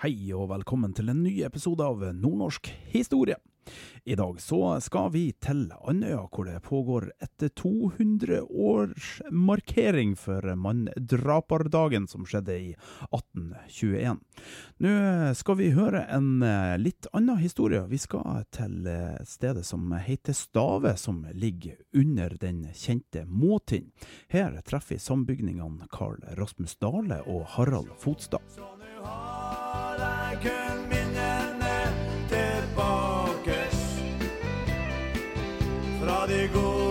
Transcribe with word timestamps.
Hei 0.00 0.32
og 0.32 0.46
velkommen 0.48 0.94
til 0.96 1.12
en 1.12 1.18
ny 1.20 1.44
episode 1.44 1.84
av 1.84 2.00
Nordnorsk 2.16 2.72
historie. 2.88 3.36
I 4.08 4.16
dag 4.16 4.40
så 4.40 4.80
skal 4.80 5.12
vi 5.12 5.36
til 5.44 5.68
Andøya, 5.76 6.24
hvor 6.32 6.48
det 6.48 6.64
pågår 6.64 7.12
et 7.20 7.36
200-årsmarkering 7.60 10.16
for 10.16 10.40
manndraperdagen 10.56 12.08
som 12.08 12.24
skjedde 12.24 12.56
i 12.56 12.72
1821. 13.10 14.16
Nå 14.80 14.88
skal 15.36 15.60
vi 15.60 15.76
høre 15.76 16.08
en 16.16 16.40
litt 16.80 17.04
annen 17.12 17.36
historie. 17.44 17.84
Vi 17.92 18.00
skal 18.00 18.48
til 18.56 18.88
stedet 19.28 19.68
som 19.68 19.84
heter 19.92 20.32
Stave, 20.32 20.96
som 20.96 21.28
ligger 21.36 21.76
under 21.92 22.40
den 22.40 22.72
kjente 22.72 23.28
Måtind. 23.28 23.92
Her 24.32 24.64
treffer 24.64 24.96
vi 24.96 25.04
sambygningene 25.10 25.92
Karl 25.92 26.24
Rasmus 26.40 26.80
Dale 26.80 27.20
og 27.28 27.44
Harald 27.58 27.92
Fotstad. 28.00 28.40
Kun 30.42 30.88
minnene 30.88 31.76
tilbakes. 32.28 33.78
Fra 36.00 36.26
de 36.26 36.48
gode 36.54 36.89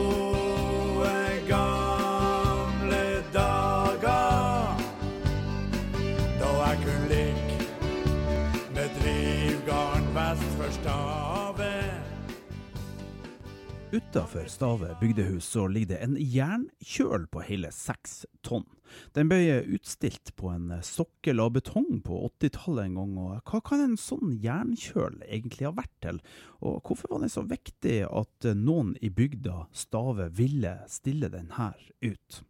Utafor 14.09 14.47
Stave 14.47 14.95
bygdehus 14.99 15.45
så 15.45 15.67
ligger 15.67 15.91
det 15.91 15.97
en 16.01 16.15
jernkjøl 16.17 17.27
på 17.29 17.43
hele 17.45 17.69
seks 17.69 18.23
tonn. 18.41 18.65
Den 19.13 19.29
ble 19.29 19.59
utstilt 19.75 20.31
på 20.33 20.49
en 20.49 20.71
sokkel 20.81 21.37
av 21.43 21.51
betong 21.59 21.99
på 22.01 22.17
80-tallet 22.31 22.87
en 22.87 22.97
gang, 22.97 23.13
og 23.21 23.51
hva 23.51 23.61
kan 23.61 23.83
en 23.83 23.93
sånn 24.01 24.33
jernkjøl 24.41 25.21
egentlig 25.27 25.69
ha 25.69 25.75
vært 25.77 25.93
til? 26.01 26.23
Og 26.65 26.81
hvorfor 26.81 27.13
var 27.13 27.21
det 27.21 27.29
så 27.35 27.45
viktig 27.45 27.99
at 28.09 28.49
noen 28.57 28.95
i 28.97 29.13
bygda 29.13 29.67
Stave 29.77 30.31
ville 30.41 30.73
stille 30.89 31.29
den 31.29 31.53
her 31.59 31.77
ut? 32.01 32.41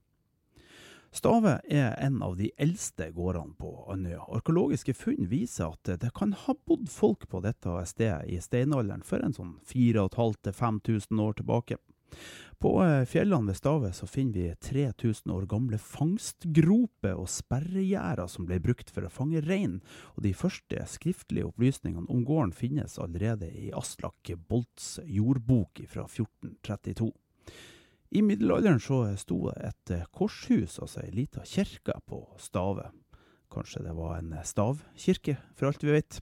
Stave 1.12 1.56
er 1.66 1.96
en 1.98 2.22
av 2.22 2.36
de 2.38 2.52
eldste 2.62 3.10
gårdene 3.16 3.56
på 3.58 3.72
Andøya. 3.90 4.22
Arkeologiske 4.30 4.94
funn 4.94 5.26
viser 5.32 5.74
at 5.74 5.90
det 6.02 6.12
kan 6.18 6.36
ha 6.46 6.54
bodd 6.70 6.90
folk 6.94 7.26
på 7.32 7.42
dette 7.42 7.74
stedet 7.90 8.30
i 8.30 8.38
steinalderen 8.44 9.02
for 9.06 9.24
en 9.26 9.34
sånn 9.34 9.56
4500-5000 9.72 11.24
år 11.26 11.40
tilbake. 11.40 11.80
På 12.60 12.74
eh, 12.84 13.06
fjellene 13.08 13.48
ved 13.48 13.58
Stave 13.58 13.90
så 13.96 14.08
finner 14.10 14.34
vi 14.34 14.56
3000 14.68 15.32
år 15.32 15.46
gamle 15.50 15.80
fangstgroper 15.80 17.16
og 17.16 17.30
sperregjerder 17.32 18.28
som 18.28 18.46
ble 18.50 18.60
brukt 18.64 18.92
for 18.92 19.08
å 19.08 19.14
fange 19.14 19.42
rein, 19.46 19.80
og 20.18 20.26
de 20.26 20.34
første 20.36 20.84
skriftlige 20.92 21.48
opplysningene 21.48 22.10
om 22.12 22.26
gården 22.28 22.54
finnes 22.54 23.00
allerede 23.00 23.48
i 23.56 23.72
Aslak 23.72 24.34
Bolts 24.50 24.98
jordbok 25.08 25.86
fra 25.88 26.06
1432. 26.10 27.14
I 28.10 28.22
middelalderen 28.22 28.80
så 28.82 29.04
sto 29.22 29.44
det 29.52 29.68
et 29.68 29.92
eh, 29.94 30.06
korshus, 30.18 30.80
altså 30.82 31.04
ei 31.04 31.12
lita 31.14 31.44
kirke, 31.46 31.94
på 32.10 32.24
Stave. 32.42 32.88
Kanskje 33.54 33.84
det 33.86 33.94
var 33.98 34.18
en 34.18 34.34
stavkirke, 34.46 35.36
for 35.58 35.70
alt 35.70 35.84
vi 35.86 35.94
vet. 35.94 36.18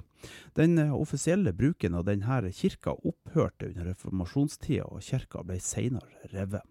Den 0.59 0.75
eh, 0.83 0.91
offisielle 0.91 1.53
bruken 1.55 1.95
av 1.95 2.03
denne 2.09 2.51
kirka 2.51 2.91
opphørte 3.07 3.69
under 3.69 3.87
reformasjonstida, 3.93 4.89
og 4.91 5.03
kirka 5.03 5.45
ble 5.47 5.61
senere 5.63 6.27
revet. 6.33 6.67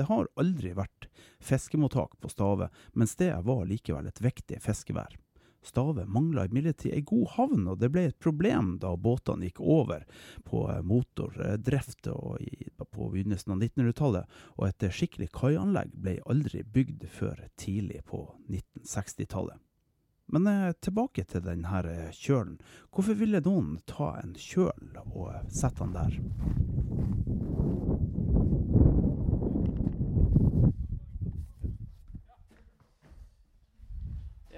Det 0.00 0.08
har 0.08 0.30
aldri 0.40 0.72
vært 0.72 1.10
fiskemottak 1.44 2.16
på 2.20 2.32
Stave, 2.32 2.70
men 2.96 3.10
stedet 3.10 3.44
var 3.44 3.66
likevel 3.68 4.08
et 4.08 4.24
viktig 4.24 4.62
fiskevær. 4.64 5.18
Stave 5.62 6.06
mangla 6.08 6.46
imidlertid 6.48 6.94
ei 6.96 7.02
god 7.04 7.26
havn, 7.36 7.66
og 7.68 7.80
det 7.82 7.90
ble 7.92 8.06
et 8.08 8.18
problem 8.22 8.76
da 8.80 8.94
båtene 8.96 9.50
gikk 9.50 9.60
over 9.60 10.06
på 10.48 10.64
eh, 10.72 10.80
motordrift 10.86 12.08
på 12.08 13.08
begynnelsen 13.12 13.54
av 13.54 13.64
1900-tallet, 13.64 14.38
og 14.56 14.68
et 14.68 14.88
skikkelig 14.96 15.28
kaianlegg 15.36 15.92
ble 15.92 16.16
aldri 16.24 16.64
bygd 16.64 17.04
før 17.12 17.44
tidlig 17.60 18.00
på 18.08 18.24
1960-tallet. 18.48 19.60
Men 20.32 20.46
eh, 20.46 20.72
tilbake 20.80 21.24
til 21.28 21.42
denne 21.44 21.82
kjølen. 22.14 22.58
Hvorfor 22.94 23.18
ville 23.18 23.42
noen 23.44 23.80
ta 23.90 24.14
en 24.22 24.36
kjøl 24.38 25.00
og 25.02 25.32
sette 25.50 25.84
den 25.84 25.96
der? 25.98 27.39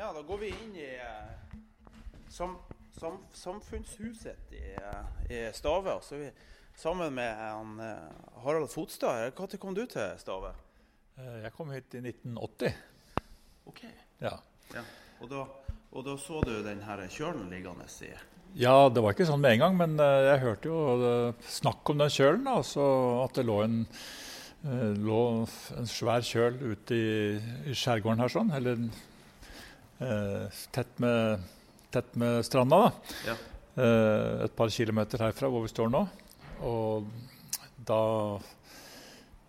Ja, 0.03 0.13
da 0.13 0.23
går 0.23 0.39
vi 0.39 0.49
inn 0.49 0.73
i 0.75 0.87
eh, 0.99 1.59
sam, 2.29 2.57
sam, 2.91 3.21
samfunnshuset 3.33 4.51
i, 4.51 4.63
eh, 4.75 5.37
i 5.37 5.53
Stave. 5.55 5.93
Så 6.03 6.17
vi 6.17 6.31
sammen 6.75 7.15
med 7.15 7.37
han, 7.37 7.81
eh, 7.81 8.41
Harald 8.43 8.71
Fotstad. 8.71 9.31
Når 9.39 9.57
kom 9.63 9.77
du 9.77 9.85
til 9.87 10.17
Stave? 10.19 10.51
Jeg 11.45 11.53
kom 11.55 11.71
hit 11.71 11.95
i 11.95 12.01
1980. 12.03 12.75
Ok. 13.71 13.85
Ja. 14.19 14.33
Ja. 14.75 14.83
Og, 15.21 15.31
da, 15.31 15.45
og 15.93 16.05
da 16.09 16.17
så 16.19 16.43
du 16.49 16.51
den 16.67 16.83
her 16.83 17.05
kjølen 17.07 17.47
liggende 17.53 17.87
i 18.03 18.11
ja, 18.59 18.75
det 18.91 19.01
var 19.01 19.15
ikke 19.15 19.25
sånn 19.31 19.41
med 19.41 19.55
en 19.55 19.63
gang, 19.63 19.77
men 19.79 19.95
jeg 19.97 20.43
hørte 20.43 20.69
jo 20.69 21.31
snakk 21.49 21.89
om 21.89 22.03
den 22.03 22.11
kjølen. 22.13 22.43
Da, 22.45 22.59
så 22.67 22.85
at 23.23 23.39
det 23.39 23.47
lå 23.47 23.63
en, 23.65 23.79
lå 24.99 25.23
en 25.79 25.89
svær 25.89 26.27
kjøl 26.27 26.59
ute 26.75 26.99
i, 26.99 27.15
i 27.71 27.79
skjærgården 27.79 28.21
her, 28.21 28.35
sånn, 28.35 28.53
eller 28.59 28.83
tett, 30.75 30.99
med, 31.03 31.45
tett 31.95 32.15
med 32.19 32.45
stranda. 32.47 32.79
Da. 32.87 33.17
Ja. 33.31 33.37
Eh, 33.83 34.45
et 34.47 34.57
par 34.59 34.73
kilometer 34.73 35.23
herfra 35.25 35.49
hvor 35.53 35.65
vi 35.65 35.73
står 35.73 35.93
nå. 35.93 36.03
Og 36.69 37.07
da 37.89 38.01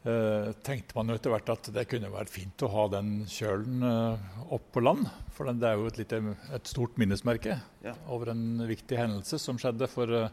eh, 0.07 0.51
tenkte 0.65 0.97
man 0.97 1.11
jo 1.11 1.17
etter 1.17 1.33
hvert 1.33 1.51
at 1.53 1.69
det 1.75 1.85
kunne 1.91 2.11
vært 2.13 2.31
fint 2.33 2.65
å 2.65 2.71
ha 2.73 2.85
den 2.95 3.11
kjølen 3.29 3.83
eh, 3.87 4.27
opp 4.55 4.69
på 4.75 4.83
land. 4.83 5.07
For 5.35 5.49
den, 5.49 5.59
det 5.61 5.69
er 5.71 5.79
jo 5.79 5.89
et, 5.91 5.99
lite, 6.01 6.21
et 6.55 6.69
stort 6.69 6.99
minnesmerke 7.01 7.59
Ja. 7.85 7.95
over 8.07 8.33
en 8.33 8.63
viktig 8.69 8.99
hendelse 8.99 9.39
som 9.41 9.59
skjedde 9.61 9.89
for 9.91 10.11
eh, 10.23 10.29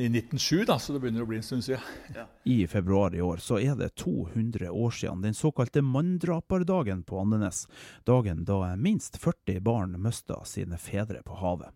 i 0.00 0.06
1907, 0.06 0.64
da, 0.66 0.78
så 0.78 0.92
det 0.92 1.00
begynner 1.00 1.24
å 1.24 1.28
bli 1.30 1.38
en 1.40 1.46
stund 1.46 1.64
siden. 1.64 2.26
I 2.44 2.66
februar 2.68 3.14
i 3.14 3.22
år 3.24 3.40
så 3.40 3.58
er 3.60 3.78
det 3.78 3.94
200 3.96 4.70
år 4.70 4.90
siden 4.92 5.24
den 5.24 5.34
såkalte 5.34 5.82
manndraperdagen 5.82 7.02
på 7.02 7.20
Andenes. 7.20 7.64
Dagen 8.04 8.44
da 8.44 8.76
minst 8.76 9.16
40 9.16 9.60
barn 9.64 9.96
mista 10.02 10.42
sine 10.44 10.78
fedre 10.78 11.22
på 11.24 11.40
havet. 11.40 11.72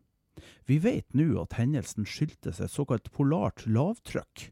Vi 0.65 0.79
vet 0.79 1.15
nå 1.17 1.35
at 1.43 1.57
hendelsen 1.59 2.07
skyldtes 2.09 2.61
et 2.61 2.73
såkalt 2.73 3.11
polart 3.13 3.65
lavtrykk. 3.67 4.47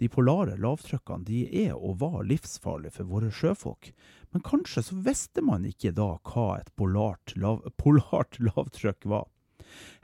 De 0.00 0.08
polare 0.12 0.56
lavtrykkene 0.60 1.26
de 1.28 1.42
er 1.66 1.76
og 1.76 2.00
var 2.02 2.22
livsfarlige 2.26 2.98
for 2.98 3.12
våre 3.12 3.30
sjøfolk, 3.32 3.92
men 4.32 4.44
kanskje 4.46 4.84
så 4.88 4.98
visste 5.06 5.44
man 5.46 5.66
ikke 5.68 5.94
da 5.96 6.14
hva 6.32 6.48
et 6.58 6.72
polart, 6.76 7.36
lav, 7.36 7.62
polart 7.80 8.40
lavtrykk 8.42 9.08
var. 9.12 9.28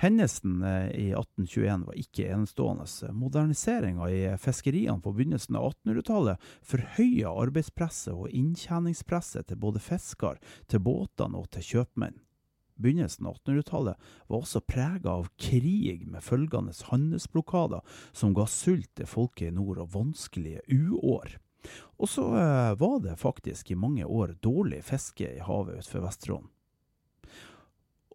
Hendelsen 0.02 0.60
eh, 0.62 0.90
i 0.90 1.06
1821 1.12 1.86
var 1.88 2.00
ikke 2.00 2.28
enestående. 2.34 2.86
Moderniseringa 3.16 4.10
i 4.10 4.20
fiskeriene 4.40 5.02
på 5.02 5.14
begynnelsen 5.16 5.58
av 5.58 5.72
1800-tallet 5.72 6.52
forhøya 6.66 7.32
arbeidspresset 7.32 8.14
og 8.14 8.30
inntjeningspresset 8.30 9.50
til 9.50 9.60
både 9.62 9.82
fisker, 9.82 10.38
til 10.70 10.84
båtene 10.84 11.42
og 11.42 11.50
til 11.54 11.66
kjøpmenn. 11.72 12.20
Begynnelsen 12.76 13.26
av 13.26 13.38
1800-tallet 13.38 14.08
var 14.28 14.42
også 14.42 14.60
prega 14.68 15.14
av 15.16 15.30
krig 15.40 16.04
med 16.10 16.24
følgende 16.24 16.74
handelsblokader 16.90 17.80
som 18.12 18.34
ga 18.36 18.44
sult 18.50 18.90
til 18.98 19.08
folket 19.08 19.48
i 19.48 19.56
nord 19.56 19.80
og 19.80 19.94
vanskelige 19.94 20.60
uår. 20.68 21.38
Og 21.96 22.10
så 22.10 22.26
eh, 22.36 22.74
var 22.78 23.00
det 23.00 23.16
faktisk 23.20 23.70
i 23.70 23.78
mange 23.80 24.04
år 24.04 24.36
dårlig 24.44 24.82
fiske 24.84 25.30
i 25.38 25.42
havet 25.42 25.80
utenfor 25.80 26.04
Vesterålen. 26.04 26.52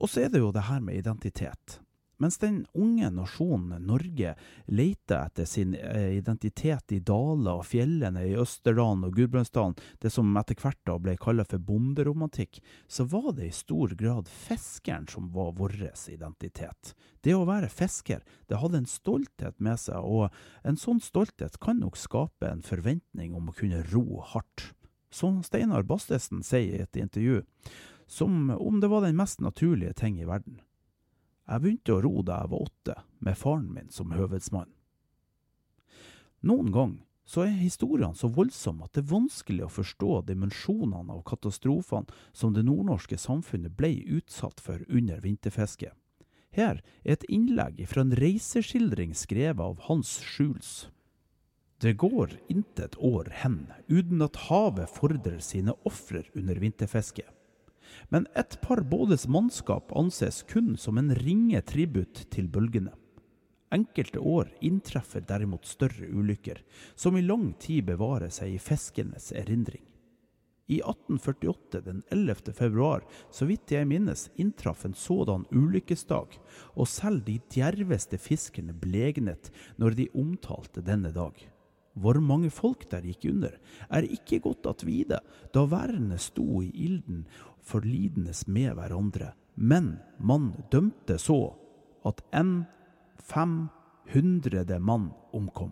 Og 0.01 0.09
så 0.09 0.25
er 0.25 0.33
det 0.33 0.41
jo 0.41 0.51
det 0.53 0.65
her 0.65 0.81
med 0.81 0.97
identitet. 0.97 1.79
Mens 2.21 2.37
den 2.37 2.59
unge 2.77 3.07
nasjonen 3.09 3.81
Norge 3.89 4.35
leter 4.69 5.23
etter 5.25 5.47
sin 5.49 5.73
eh, 5.73 6.19
identitet 6.19 6.93
i 6.93 6.99
daler 7.01 7.57
og 7.57 7.65
fjellene 7.65 8.27
i 8.29 8.35
Østerdalen 8.37 9.07
og 9.07 9.15
Gudbrandsdalen, 9.17 9.73
det 10.03 10.11
som 10.13 10.29
etter 10.37 10.59
hvert 10.61 10.77
da 10.85 10.99
ble 11.01 11.15
kalt 11.17 11.49
for 11.49 11.65
bonderomantikk, 11.65 12.59
så 12.85 13.07
var 13.09 13.31
det 13.39 13.47
i 13.47 13.55
stor 13.57 13.95
grad 13.97 14.29
fiskeren 14.29 15.09
som 15.09 15.31
var 15.33 15.55
vår 15.57 15.79
identitet. 16.13 16.93
Det 17.25 17.33
å 17.33 17.47
være 17.49 17.71
fisker, 17.73 18.21
det 18.45 18.61
hadde 18.61 18.83
en 18.83 18.91
stolthet 18.91 19.57
med 19.57 19.81
seg, 19.81 20.05
og 20.05 20.29
en 20.61 20.77
sånn 20.77 21.01
stolthet 21.01 21.57
kan 21.61 21.81
nok 21.81 21.97
skape 21.97 22.51
en 22.51 22.61
forventning 22.61 23.33
om 23.33 23.49
å 23.49 23.57
kunne 23.57 23.81
ro 23.89 24.21
hardt. 24.35 24.75
Som 25.11 25.41
Steinar 25.43 25.83
Bastesen 25.89 26.45
sier 26.45 26.77
i 26.77 26.85
et 26.85 27.01
intervju, 27.01 27.41
som 28.11 28.49
om 28.49 28.79
det 28.79 28.87
var 28.91 29.01
den 29.01 29.15
mest 29.15 29.39
naturlige 29.39 29.93
ting 29.93 30.19
i 30.19 30.27
verden. 30.27 30.59
Jeg 31.47 31.63
begynte 31.63 31.93
å 31.95 32.01
ro 32.03 32.19
da 32.27 32.41
jeg 32.41 32.51
var 32.51 32.65
åtte, 32.67 32.95
med 33.23 33.39
faren 33.39 33.69
min 33.71 33.87
som 33.91 34.11
høvedsmann. 34.11 34.67
Noen 36.43 36.73
ganger 36.75 37.07
så 37.23 37.45
er 37.45 37.55
historiene 37.55 38.17
så 38.17 38.27
voldsomme 38.35 38.83
at 38.83 38.97
det 38.97 39.05
er 39.05 39.13
vanskelig 39.13 39.63
å 39.63 39.71
forstå 39.71 40.21
dimensjonene 40.27 41.15
av 41.15 41.23
katastrofene 41.27 42.11
som 42.35 42.51
det 42.51 42.65
nordnorske 42.67 43.15
samfunnet 43.15 43.77
ble 43.79 43.93
utsatt 44.19 44.59
for 44.59 44.83
under 44.89 45.23
vinterfisket. 45.23 45.95
Her 46.51 46.81
er 47.05 47.15
et 47.15 47.27
innlegg 47.31 47.79
fra 47.87 48.03
en 48.03 48.15
reiseskildring 48.19 49.15
skrevet 49.15 49.63
av 49.63 49.85
Hans 49.87 50.17
Schulz. 50.19 50.89
Det 51.79 51.95
går 51.95 52.35
intet 52.51 52.97
år 52.99 53.31
hen 53.39 53.69
uten 53.87 54.19
at 54.25 54.49
havet 54.49 54.91
fordrer 54.91 55.39
sine 55.39 55.77
ofrer 55.87 56.27
under 56.35 56.59
vinterfisket 56.59 57.31
men 58.09 58.27
et 58.35 58.57
par 58.61 58.83
bådes 58.87 59.27
mannskap 59.27 59.91
anses 59.97 60.41
kun 60.49 60.75
som 60.77 60.97
en 60.97 61.13
ringe 61.15 61.61
tribut 61.61 62.25
til 62.31 62.49
bølgene. 62.51 62.93
Enkelte 63.71 64.19
år 64.19 64.49
inntreffer 64.59 65.23
derimot 65.23 65.65
større 65.65 66.09
ulykker, 66.11 66.59
som 66.95 67.15
i 67.15 67.23
lang 67.23 67.53
tid 67.59 67.85
bevarer 67.87 68.31
seg 68.33 68.57
i 68.57 68.59
fiskernes 68.59 69.31
erindring. 69.31 69.85
I 70.71 70.79
1848, 70.79 71.81
den 71.83 72.03
11. 72.11 72.53
februar, 72.55 73.03
så 73.31 73.47
vidt 73.47 73.71
jeg 73.73 73.87
minnes, 73.87 74.29
inntraff 74.39 74.85
en 74.87 74.95
sådan 74.95 75.43
ulykkesdag, 75.51 76.37
og 76.75 76.87
selv 76.87 77.25
de 77.27 77.39
djerveste 77.51 78.19
fiskerne 78.19 78.75
blegnet 78.79 79.51
når 79.81 79.97
de 79.99 80.11
omtalte 80.15 80.83
denne 80.83 81.11
dag. 81.15 81.35
Hvor 81.99 82.21
mange 82.23 82.47
folk 82.55 82.85
der 82.91 83.03
gikk 83.03 83.25
under, 83.33 83.57
er 83.91 84.07
ikke 84.07 84.39
godt 84.45 84.69
at 84.69 84.85
vite, 84.87 85.19
da 85.51 85.65
værene 85.67 86.15
sto 86.19 86.61
i 86.63 86.69
ilden 86.85 87.25
forlidendes 87.63 88.47
med 88.47 88.75
hverandre, 88.77 89.33
men 89.55 89.97
man 90.19 90.53
dømte 90.71 91.17
så 91.21 91.53
at 92.07 92.21
en 92.33 92.63
fem 93.21 93.69
hundrede 94.11 94.79
mann 94.79 95.11
omkom. 95.31 95.71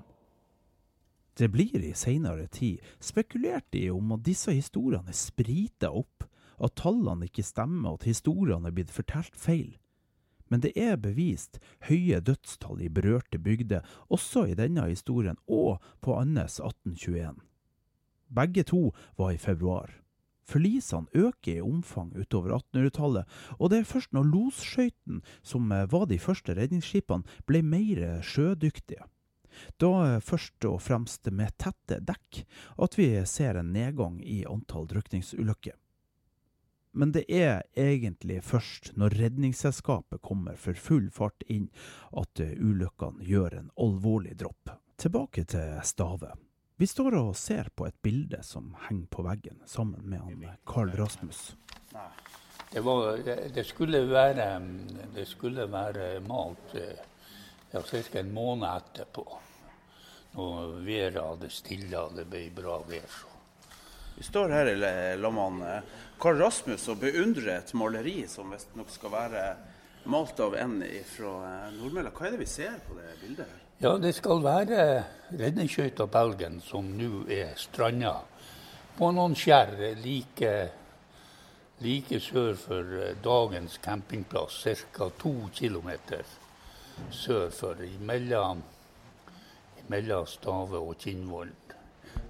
Det 1.40 1.48
blir 1.48 1.80
i 1.80 1.94
seinere 1.96 2.48
tid 2.52 2.84
spekulert 3.00 3.76
i 3.76 3.88
om 3.90 4.12
at 4.12 4.26
disse 4.28 4.52
historiene 4.52 5.14
er 5.14 5.18
sprita 5.18 5.92
opp, 5.96 6.26
at 6.60 6.76
tallene 6.76 7.30
ikke 7.30 7.46
stemmer, 7.48 7.96
at 7.96 8.08
historiene 8.10 8.68
er 8.68 8.76
blitt 8.76 8.92
fortalt 8.92 9.38
feil. 9.40 9.78
Men 10.50 10.60
det 10.66 10.74
er 10.76 10.98
bevist 11.00 11.62
høye 11.88 12.20
dødstall 12.26 12.82
i 12.84 12.90
berørte 12.92 13.40
bygder, 13.40 13.86
også 14.10 14.50
i 14.50 14.58
denne 14.58 14.90
historien 14.90 15.38
og 15.48 15.80
på 16.04 16.18
Andes 16.20 16.60
1821. 16.60 17.38
Begge 18.30 18.64
to 18.68 18.90
var 19.18 19.32
i 19.32 19.40
februar. 19.40 19.94
Forlisene 20.50 21.12
øker 21.13 21.60
i 21.60 21.62
omfang 21.62 22.12
utover 22.18 22.57
1800-tallet, 22.57 23.38
og 23.60 23.69
det 23.72 23.80
er 23.80 23.92
først 23.92 24.16
når 24.16 24.31
losskøytene, 24.31 25.22
som 25.44 25.72
eh, 25.72 25.86
var 25.92 26.10
de 26.10 26.19
første 26.22 26.56
redningsskipene, 26.57 27.40
ble 27.46 27.63
mer 27.63 28.22
sjødyktige. 28.25 29.06
Da 29.81 29.92
eh, 30.06 30.22
først 30.24 30.66
og 30.69 30.81
fremst 30.81 31.30
med 31.31 31.56
tette 31.62 32.00
dekk 32.06 32.44
at 32.86 32.98
vi 33.00 33.12
ser 33.30 33.60
en 33.60 33.74
nedgang 33.75 34.19
i 34.24 34.42
antall 34.50 34.90
drukningsulykker. 34.90 35.78
Men 36.92 37.12
det 37.13 37.28
er 37.30 37.62
egentlig 37.78 38.42
først 38.44 38.95
når 38.98 39.13
Redningsselskapet 39.19 40.24
kommer 40.25 40.57
for 40.57 40.74
full 40.74 41.10
fart 41.13 41.45
inn 41.45 41.69
at 42.18 42.42
eh, 42.42 42.57
ulykkene 42.57 43.25
gjør 43.25 43.60
en 43.62 43.74
alvorlig 43.78 44.38
dropp. 44.40 44.74
Tilbake 45.00 45.45
til 45.48 45.78
Stave. 45.86 46.34
Vi 46.80 46.88
står 46.88 47.18
og 47.20 47.34
ser 47.36 47.68
på 47.76 47.90
et 47.90 47.96
bilde 48.00 48.38
som 48.48 48.70
henger 48.86 49.10
på 49.12 49.24
veggen, 49.26 49.58
sammen 49.68 50.00
med 50.08 50.22
han 50.24 50.46
Carl 50.64 50.94
Rasmus. 50.96 51.42
Det, 52.72 52.80
var, 52.86 53.20
det, 53.52 53.66
skulle 53.68 54.00
være, 54.08 54.46
det 55.12 55.26
skulle 55.28 55.66
være 55.68 56.08
malt 56.24 56.78
eh, 56.80 57.04
ja, 57.74 57.84
ca. 57.84 58.20
en 58.22 58.31
måned 58.31 58.70
etterpå. 58.70 59.28
Når 60.38 60.80
været 60.88 61.20
hadde 61.20 61.52
stilla, 61.52 62.08
det 62.16 62.30
ble 62.31 62.48
bra 62.56 62.80
vær. 62.88 63.22
Vi 64.16 64.24
står 64.31 64.56
her 64.62 64.72
i 64.72 64.80
lag 64.80 65.36
med 65.60 65.96
Carl 66.16 66.40
Rasmus 66.40 66.88
og 66.88 67.04
beundrer 67.04 67.58
et 67.58 67.76
maleri 67.76 68.22
som 68.31 68.56
visstnok 68.56 68.96
skal 68.96 69.18
være 69.20 69.48
malt 70.08 70.40
av 70.40 70.56
en 70.56 70.80
fra 71.12 71.40
eh, 71.58 71.74
Nordmølla. 71.76 72.16
Hva 72.16 72.30
er 72.30 72.38
det 72.38 72.46
vi 72.48 72.56
ser 72.56 72.80
på 72.88 72.96
det 72.96 73.18
bildet? 73.20 73.52
her? 73.52 73.66
Ja, 73.80 73.94
det 73.96 74.10
skal 74.18 74.42
være 74.44 74.81
redningsskøyta 75.40 76.04
Belgen 76.12 76.58
som 76.60 76.90
nå 77.00 77.22
er 77.31 77.54
stranda 77.56 78.10
på 78.98 79.08
noen 79.16 79.38
skjær 79.40 79.72
like, 80.02 80.50
like 81.80 82.20
sør 82.20 82.60
for 82.60 82.92
dagens 83.24 83.78
campingplass, 83.80 84.68
ca. 84.92 85.08
to 85.24 85.31
km 85.56 85.94
sør 87.22 87.48
for 87.56 87.80
mellom 88.04 88.66
Stave 90.28 90.84
og 90.84 90.98
Kinnvollen. 91.00 91.56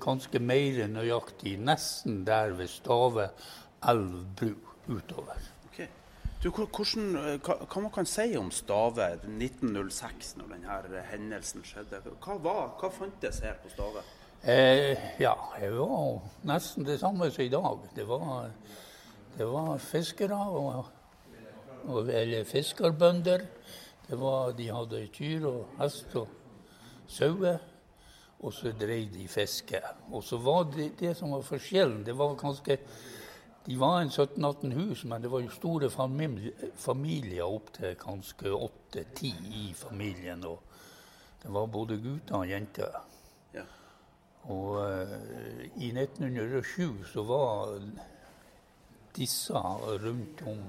Ganske 0.06 0.38
mer 0.40 0.86
nøyaktig 0.86 1.58
nesten 1.58 2.28
der 2.30 2.54
ved 2.62 2.70
Stave 2.70 3.32
elv 3.90 4.22
bru 4.38 4.54
utover. 4.86 5.42
Du, 6.44 6.48
hvordan, 6.56 7.16
eh, 7.20 7.34
hva, 7.44 7.58
hva, 7.66 7.82
man 7.84 7.92
kan 7.92 8.08
si 8.08 8.38
om 8.40 8.48
Stave 8.56 9.10
1906, 9.28 10.38
når 10.40 10.54
denne 10.54 11.02
hendelsen 11.10 11.66
skjedde? 11.68 12.00
Hva, 12.24 12.38
var, 12.40 12.62
hva 12.80 12.90
fantes 12.96 13.42
her 13.44 13.58
på 13.60 13.72
Stave? 13.74 14.06
Eh, 14.48 14.96
ja, 15.20 15.34
det 15.60 15.74
var 15.76 16.22
nesten 16.48 16.88
det 16.88 16.96
samme 17.02 17.28
som 17.28 17.44
i 17.44 17.52
dag. 17.52 17.84
Det 17.92 18.08
var, 18.08 18.54
det 19.36 19.50
var 19.52 19.84
fiskere, 19.84 20.40
og, 20.40 20.88
og, 21.84 22.08
eller 22.08 22.48
fiskerbønder. 22.48 23.44
Var, 24.08 24.56
de 24.56 24.72
hadde 24.72 25.06
kyr 25.20 25.44
og 25.52 25.78
hest 25.82 26.16
og 26.24 26.32
sauer, 27.20 27.60
og 28.40 28.56
så 28.56 28.72
drev 28.80 29.12
de 29.12 29.28
fiske. 29.28 29.84
Og 30.08 30.24
så 30.24 30.40
var 30.40 30.72
det, 30.72 30.94
det 31.04 31.18
som 31.20 31.36
var 31.36 31.44
forskjellen, 31.44 32.06
det 32.08 32.16
var 32.16 32.40
ganske 32.40 32.80
de 33.70 33.76
var 33.78 34.02
en 34.02 34.10
17-18 34.10 34.72
hus, 34.74 35.04
men 35.06 35.22
det 35.22 35.30
var 35.30 35.44
jo 35.44 35.50
store 35.54 35.92
familier, 35.94 37.44
opptil 37.46 37.92
kanskje 38.02 38.50
8-10 38.50 39.28
i 39.60 39.66
familien. 39.78 40.42
Og 40.50 40.64
det 41.44 41.52
var 41.54 41.68
både 41.70 42.00
gutter 42.02 42.40
og 42.40 42.50
jenter. 42.50 42.98
Ja. 43.54 43.68
Og 44.50 44.80
uh, 44.80 45.14
i 45.78 45.92
1907 45.94 47.04
så 47.12 47.28
var 47.30 47.76
disse 49.14 49.62
rundt 50.02 50.42
om 50.50 50.66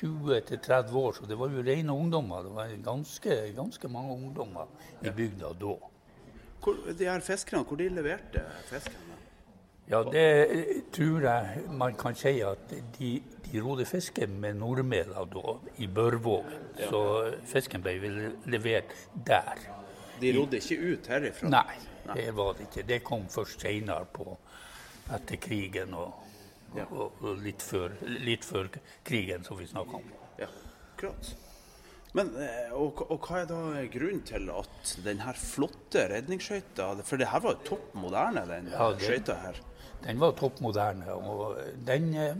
20-30 0.00 0.96
år, 0.96 1.12
så 1.20 1.28
det 1.28 1.36
var 1.36 1.52
jo 1.52 1.66
rene 1.68 1.92
ungdommer. 1.92 2.48
Det 2.48 2.56
var 2.56 2.72
ganske, 2.88 3.38
ganske 3.52 3.92
mange 3.92 4.16
ungdommer 4.16 4.72
i 5.04 5.12
bygda 5.12 5.52
da. 5.60 5.76
Hvor, 6.64 6.80
de 6.88 7.04
her 7.04 7.20
fiskerne, 7.20 7.68
hvor 7.68 7.76
de 7.76 7.92
leverte 8.00 8.48
fiskene? 8.72 9.09
Ja, 9.90 10.04
det 10.06 10.84
tror 10.94 11.24
jeg 11.24 11.62
man 11.74 11.96
kan 11.98 12.14
si 12.14 12.36
at 12.46 12.70
de, 12.94 13.10
de 13.46 13.62
rodde 13.62 13.84
fisken 13.88 14.36
med 14.40 14.60
nordmela 14.60 15.24
da, 15.26 15.56
i 15.82 15.88
Børvågen. 15.90 16.68
Ja. 16.78 16.90
Så 16.92 17.00
fisken 17.50 17.82
ble 17.82 17.96
levert 18.46 18.94
der. 19.26 19.64
De 20.20 20.30
rodde 20.36 20.60
ikke 20.60 20.78
ut 20.78 21.10
herifra? 21.10 21.50
Nei, 21.50 21.80
det 22.12 22.28
var 22.38 22.54
det 22.54 22.68
ikke. 22.68 22.84
Det 22.86 23.00
kom 23.02 23.26
først 23.32 23.66
senere 23.66 24.06
etter 25.10 25.40
krigen 25.42 25.96
og, 25.98 26.20
ja. 26.76 26.84
og, 26.86 27.18
og 27.24 27.40
litt, 27.42 27.62
før, 27.64 27.96
litt, 28.22 28.46
før, 28.46 28.70
krigen, 29.02 29.42
som 29.42 29.58
vi 29.58 29.66
snakka 29.66 29.98
om. 29.98 30.12
Ja, 30.38 30.46
akkurat. 30.92 31.32
Men, 32.14 32.30
eh, 32.42 32.70
og, 32.74 33.02
og, 33.06 33.26
hva 33.26 33.42
er 33.42 33.50
da 33.50 33.82
grunnen 33.90 34.22
til 34.26 34.46
at 34.54 34.94
denne 35.04 35.34
flotte 35.38 36.08
redningsskøyta 36.10 36.88
For 37.06 37.20
det 37.20 37.28
her 37.30 37.42
var 37.44 37.54
jo 37.54 37.68
topp 37.68 37.92
moderne, 38.02 38.42
den 38.50 38.70
ja, 38.72 38.88
skøyta 38.98 39.36
her? 39.44 39.60
Den 40.04 40.20
var 40.20 40.32
topp 40.38 40.60
moderne. 40.64 41.12
Og 41.14 41.58
den 41.86 42.14
eh, 42.14 42.34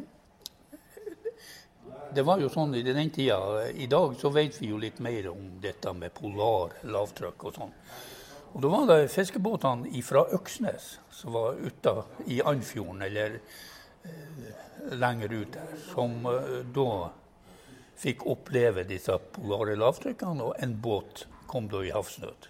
Det 2.15 2.25
var 2.27 2.41
jo 2.43 2.49
sånn 2.51 2.75
i 2.75 2.83
den 2.83 3.11
tida. 3.15 3.69
I 3.71 3.87
dag 3.87 4.17
så 4.19 4.33
vet 4.35 4.57
vi 4.59 4.73
jo 4.73 4.81
litt 4.83 4.99
mer 4.99 5.29
om 5.31 5.61
dette 5.63 5.93
med 5.95 6.15
polar 6.17 6.73
lavtrykk 6.83 7.45
og 7.47 7.55
sånn. 7.55 7.77
Og 8.51 8.65
da 8.65 8.71
var 8.73 8.89
det 8.91 9.13
fiskebåtene 9.13 10.03
fra 10.03 10.25
Øksnes 10.35 10.97
som 11.15 11.37
var 11.37 11.61
ute 11.61 11.95
i 12.27 12.41
Andfjorden, 12.43 13.03
eller 13.07 13.37
eh, 14.03 14.95
lenger 14.99 15.37
ut 15.37 15.53
der, 15.55 15.77
som 15.93 16.27
eh, 16.27 16.57
da 16.75 16.91
fikk 18.01 18.25
oppleve 18.33 18.87
disse 18.89 19.15
polare 19.35 19.77
lavtrykkene, 19.79 20.51
og 20.51 20.59
en 20.65 20.75
båt 20.83 21.27
kom 21.51 21.69
da 21.71 21.85
i 21.85 21.93
havsnød. 21.95 22.49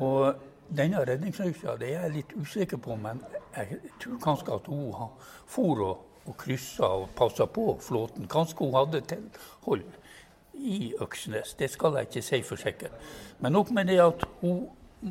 Og 0.00 0.45
denne 0.68 1.02
redningsøksa 1.06 1.76
det 1.80 1.92
er 1.92 2.06
jeg 2.06 2.14
litt 2.16 2.32
usikker 2.36 2.80
på, 2.82 2.96
men 3.00 3.20
jeg 3.54 3.78
tror 4.02 4.18
kanskje 4.22 4.56
at 4.56 4.70
hun 4.70 5.12
for 5.46 5.82
og, 5.84 6.02
og 6.26 6.36
kryssa 6.40 6.88
og 7.02 7.08
passa 7.16 7.46
på 7.46 7.76
flåten. 7.80 8.26
Kanskje 8.28 8.64
hun 8.64 8.74
hadde 8.74 9.04
tilhold 9.12 9.84
i 10.56 10.94
Øksnes, 11.00 11.54
det 11.54 11.70
skal 11.70 11.98
jeg 11.98 12.08
ikke 12.08 12.24
si 12.24 12.42
for 12.42 12.56
sikkert. 12.56 12.92
Men 13.40 13.52
nok 13.52 13.70
med 13.70 13.92
det 13.92 14.00
at 14.00 14.24
hun 14.40 14.66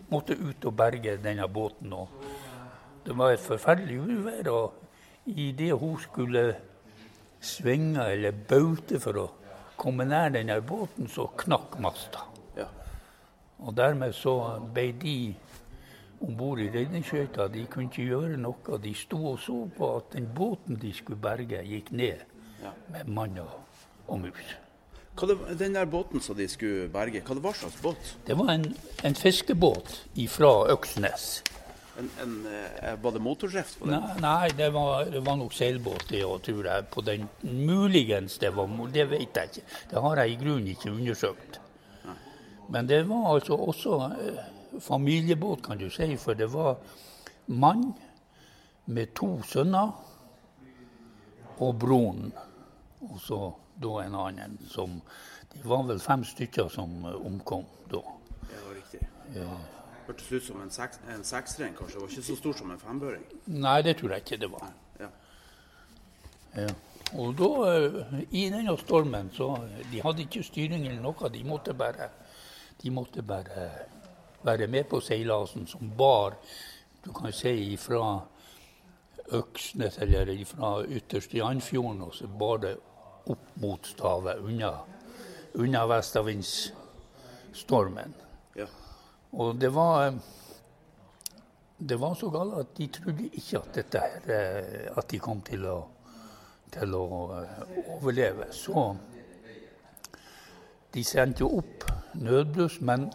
måtte 0.10 0.36
ut 0.36 0.66
og 0.66 0.76
berge 0.78 1.18
denne 1.24 1.48
båten. 1.48 1.94
og 1.94 2.08
Det 3.06 3.18
var 3.18 3.32
et 3.32 3.40
forferdelig 3.40 4.00
uvær, 4.00 4.50
og 4.50 4.74
idet 5.26 5.72
hun 5.72 6.00
skulle 6.02 6.56
svinge 7.42 8.12
eller 8.12 8.32
baute 8.32 9.00
for 9.00 9.22
å 9.22 9.28
komme 9.78 10.06
nær 10.06 10.34
denne 10.34 10.60
båten, 10.62 11.08
så 11.08 11.30
knakk 11.38 11.80
masta. 11.80 12.35
Og 13.60 13.76
dermed 13.78 14.14
så 14.14 14.36
ble 14.74 14.90
de 15.02 15.18
om 16.22 16.36
bord 16.38 16.60
i 16.60 16.70
redningsskøyta. 16.74 17.48
De 17.54 17.66
kunne 17.72 17.90
ikke 17.90 18.10
gjøre 18.10 18.38
noe. 18.42 18.80
De 18.84 18.94
sto 18.98 19.22
og 19.32 19.40
så 19.44 19.58
på 19.78 19.96
at 20.00 20.14
den 20.16 20.28
båten 20.36 20.80
de 20.82 20.94
skulle 20.96 21.20
berge, 21.22 21.64
gikk 21.64 21.92
ned 21.92 22.24
med 22.92 23.10
mann 23.12 23.40
og, 23.44 23.60
og 24.08 24.22
mus. 24.26 24.56
Hva 25.16 25.30
det, 25.32 25.36
den 25.60 25.76
der 25.78 25.88
båten 25.88 26.20
som 26.20 26.36
de 26.36 26.48
skulle 26.52 26.90
berge, 26.92 27.22
hva 27.24 27.36
det 27.38 27.44
var 27.44 27.56
slags 27.56 27.78
båt? 27.82 28.16
Det 28.28 28.36
var 28.36 28.52
en, 28.58 28.66
en 29.08 29.16
fiskebåt 29.16 30.02
fra 30.34 30.56
Øksnes. 30.74 31.44
En, 31.96 32.10
en, 32.20 32.34
eh, 32.52 32.98
var 33.00 33.14
det 33.16 33.22
motordrift 33.24 33.78
på 33.80 33.88
den? 33.88 33.96
Nei, 33.96 34.16
nei 34.20 34.50
det, 34.58 34.68
var, 34.76 35.06
det 35.08 35.22
var 35.24 35.38
nok 35.40 35.54
seilbåt, 35.56 36.10
det 36.10 36.26
òg, 36.28 36.42
tror 36.44 36.68
jeg. 36.68 36.88
På 36.92 37.04
den 37.08 37.30
Muligens 37.42 38.36
det 38.42 38.52
var 38.58 38.68
Det 38.92 39.06
vet 39.10 39.40
jeg 39.40 39.54
ikke. 39.54 39.64
Det 39.92 40.02
har 40.04 40.24
jeg 40.24 40.34
i 40.34 40.42
grunnen 40.42 40.68
ikke 40.74 40.92
undersøkt. 40.92 41.62
Men 42.70 42.88
det 42.88 43.04
var 43.10 43.34
altså 43.34 43.56
også 43.56 44.00
eh, 44.20 44.80
familiebåt, 44.82 45.64
kan 45.64 45.78
du 45.78 45.90
si. 45.90 46.16
For 46.18 46.34
det 46.34 46.50
var 46.54 46.78
mann 47.48 47.94
med 48.86 49.14
to 49.16 49.42
sønner 49.44 49.92
og 51.58 51.80
broren. 51.80 52.34
Og 53.06 53.20
så 53.22 53.40
da 53.82 54.02
en 54.04 54.16
annen 54.16 54.60
som 54.70 55.02
Det 55.56 55.64
var 55.64 55.86
vel 55.88 56.00
fem 56.04 56.24
stykker 56.28 56.68
som 56.70 57.06
eh, 57.06 57.14
omkom 57.26 57.64
da. 57.92 58.02
Ja, 58.04 58.48
det 58.50 58.64
var 58.66 58.74
riktig. 58.76 59.00
Hørtes 60.08 60.32
ut 60.32 60.44
som 60.44 60.62
en, 60.62 60.72
seks, 60.72 61.00
en 61.10 61.24
seksring, 61.24 61.78
kanskje. 61.78 61.96
Det 61.96 62.02
var 62.02 62.12
ikke 62.12 62.26
så 62.28 62.36
stor 62.36 62.58
som 62.60 62.74
en 62.74 62.82
fembøring. 62.82 63.24
Nei, 63.46 63.78
det 63.82 63.96
tror 63.98 64.12
jeg 64.14 64.26
ikke 64.26 64.42
det 64.44 64.50
var. 64.52 64.68
Ja. 65.00 65.08
Ja. 66.58 66.68
Og 67.14 67.38
da, 67.40 67.50
eh, 67.72 68.20
i 68.32 68.50
denne 68.50 68.76
stormen, 68.78 69.32
så 69.34 69.56
De 69.92 70.02
hadde 70.02 70.26
ikke 70.26 70.44
styring 70.44 70.86
eller 70.88 71.02
noe. 71.02 71.30
De 71.32 71.44
måtte 71.48 71.74
bare, 71.74 72.10
de 72.82 72.92
måtte 72.92 73.24
bare 73.24 73.70
være 74.46 74.68
med 74.68 74.84
på 74.90 75.00
seilasen 75.02 75.68
som 75.68 75.92
bar, 75.98 76.34
du 77.06 77.14
kan 77.14 77.34
si, 77.34 77.78
fra 77.78 78.20
Øksnes 79.34 79.98
eller 80.04 80.46
fra 80.46 80.84
ytterst 80.86 81.34
i 81.34 81.42
Andfjorden, 81.42 82.02
og 82.02 82.14
så 82.14 82.28
bar 82.28 82.58
det 82.62 82.78
opp 83.26 83.58
mot 83.62 83.88
stavet, 83.88 84.38
unna, 84.38 84.72
unna 85.58 85.86
vestavindstormen. 85.90 88.14
Ja. 88.56 88.66
Og 89.34 89.56
det 89.60 89.74
var 89.74 90.14
det 91.78 91.96
var 91.96 92.16
så 92.16 92.30
galt 92.30 92.54
at 92.60 92.78
de 92.78 92.88
trodde 92.88 93.30
ikke 93.34 93.58
at, 93.60 93.76
dette 93.76 94.00
her, 94.00 94.20
eh, 94.32 94.98
at 94.98 95.12
de 95.12 95.20
kom 95.20 95.42
til 95.44 95.66
å, 95.68 95.88
til 96.72 96.94
å 96.96 97.32
eh, 97.36 97.58
overleve. 97.98 98.46
Så 98.56 98.96
de 100.96 101.04
sendte 101.04 101.44
jo 101.44 101.50
opp 101.60 101.84
nødbluss, 102.22 102.82
men 102.82 103.10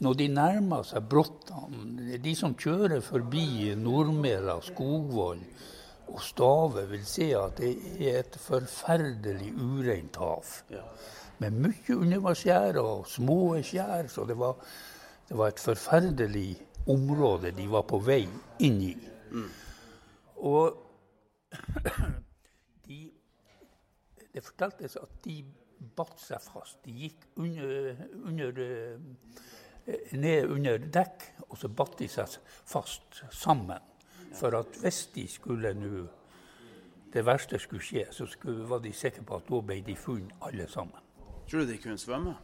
når 0.00 0.16
de 0.16 0.28
nærmer 0.32 0.84
seg 0.88 1.08
Bråttan 1.12 1.98
De 2.24 2.32
som 2.36 2.54
kjører 2.56 3.02
forbi 3.04 3.74
Nordmela, 3.76 4.56
Skogvoll 4.64 5.42
og 6.10 6.22
Stave, 6.24 6.86
vil 6.90 7.04
se 7.06 7.28
at 7.36 7.60
det 7.60 7.74
er 8.08 8.22
et 8.22 8.38
forferdelig 8.40 9.52
ureint 9.54 10.16
hav. 10.18 10.48
Med 11.40 11.58
mye 11.66 11.96
undervannsskjær 11.96 12.80
og 12.80 13.06
små 13.08 13.60
skjær. 13.64 14.08
Så 14.08 14.24
det 14.28 14.38
var, 14.40 14.56
det 15.28 15.38
var 15.38 15.52
et 15.52 15.62
forferdelig 15.62 16.48
område 16.90 17.52
de 17.56 17.68
var 17.70 17.84
på 17.86 18.00
vei 18.02 18.24
inn 18.64 18.80
i. 18.82 18.94
Og 20.40 20.80
de, 22.88 23.00
det 24.32 24.44
forteltes 24.44 24.96
at 24.96 25.12
de 25.24 25.42
batt 25.96 26.20
seg 26.20 26.42
fast. 26.44 26.80
De 26.84 26.92
gikk 26.92 27.26
under, 27.40 27.96
under, 28.24 28.62
eh, 29.86 30.12
ned 30.12 30.50
under 30.50 30.78
dekk, 30.78 31.26
og 31.48 31.58
så 31.58 31.68
batt 31.68 31.98
de 31.98 32.08
seg 32.08 32.36
fast 32.46 33.22
sammen. 33.30 33.80
For 34.36 34.54
at 34.54 34.76
hvis 34.82 35.06
de 35.14 35.26
skulle 35.28 35.74
nå 35.74 36.06
det 37.10 37.24
verste 37.26 37.58
skulle 37.58 37.82
skje, 37.82 38.04
så 38.14 38.26
skulle, 38.26 38.68
var 38.68 38.78
de 38.78 38.92
sikre 38.94 39.24
på 39.26 39.40
at 39.40 39.48
da 39.48 39.58
ble 39.66 39.80
de 39.82 39.96
funnet 39.98 40.44
alle 40.46 40.68
sammen. 40.70 41.08
Tror 41.50 41.64
du 41.64 41.72
de 41.72 41.78
kunne 41.82 41.98
svømme? 41.98 42.36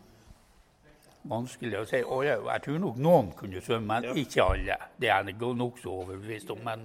Vanskelig 1.30 1.78
å 1.78 1.84
si. 1.86 2.00
Og 2.02 2.24
jeg, 2.26 2.40
jeg 2.42 2.62
tror 2.64 2.80
nok 2.82 2.98
noen 3.02 3.30
kunne 3.38 3.62
svømme, 3.62 4.00
men 4.02 4.18
ikke 4.18 4.42
alle. 4.42 4.78
Det 4.98 5.10
er 5.10 5.30
jeg 5.30 5.38
nokså 5.38 5.92
overbevist 6.02 6.50
om. 6.50 6.64
Men 6.66 6.82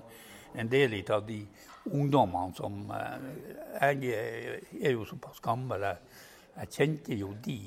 en 0.53 0.69
del 0.69 0.93
av 1.09 1.25
de 1.25 1.39
ungdommene 1.89 2.53
som 2.53 2.91
eh, 2.93 3.97
Jeg 4.03 4.61
er 4.81 4.91
jo 4.93 5.05
såpass 5.05 5.41
gammel. 5.41 5.81
Jeg, 5.81 5.97
jeg 6.57 6.69
kjente 6.75 7.15
jo 7.17 7.33
de, 7.45 7.59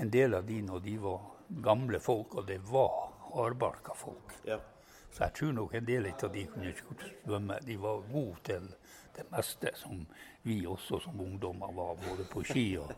en 0.00 0.10
del 0.10 0.34
av 0.34 0.46
de 0.46 0.60
når 0.62 0.84
de 0.84 0.96
var 1.02 1.20
gamle 1.64 2.00
folk, 2.00 2.34
og 2.40 2.46
det 2.48 2.60
var 2.70 3.10
hardbarka 3.34 3.94
folk. 3.98 4.34
Ja. 4.46 4.60
Så 5.14 5.22
jeg 5.24 5.34
tror 5.38 5.52
nok 5.54 5.74
en 5.78 5.86
del 5.86 6.08
av 6.10 6.30
de 6.34 6.44
kunne 6.50 6.72
svømme. 7.24 7.58
De 7.66 7.76
var 7.78 8.00
gode 8.10 8.40
til 8.48 8.68
det 9.14 9.24
meste 9.30 9.70
som 9.78 10.00
vi 10.42 10.64
også 10.66 10.98
som 11.04 11.20
ungdommer 11.22 11.70
var, 11.72 11.94
både 12.02 12.26
på 12.30 12.42
ski 12.44 12.64
og 12.82 12.90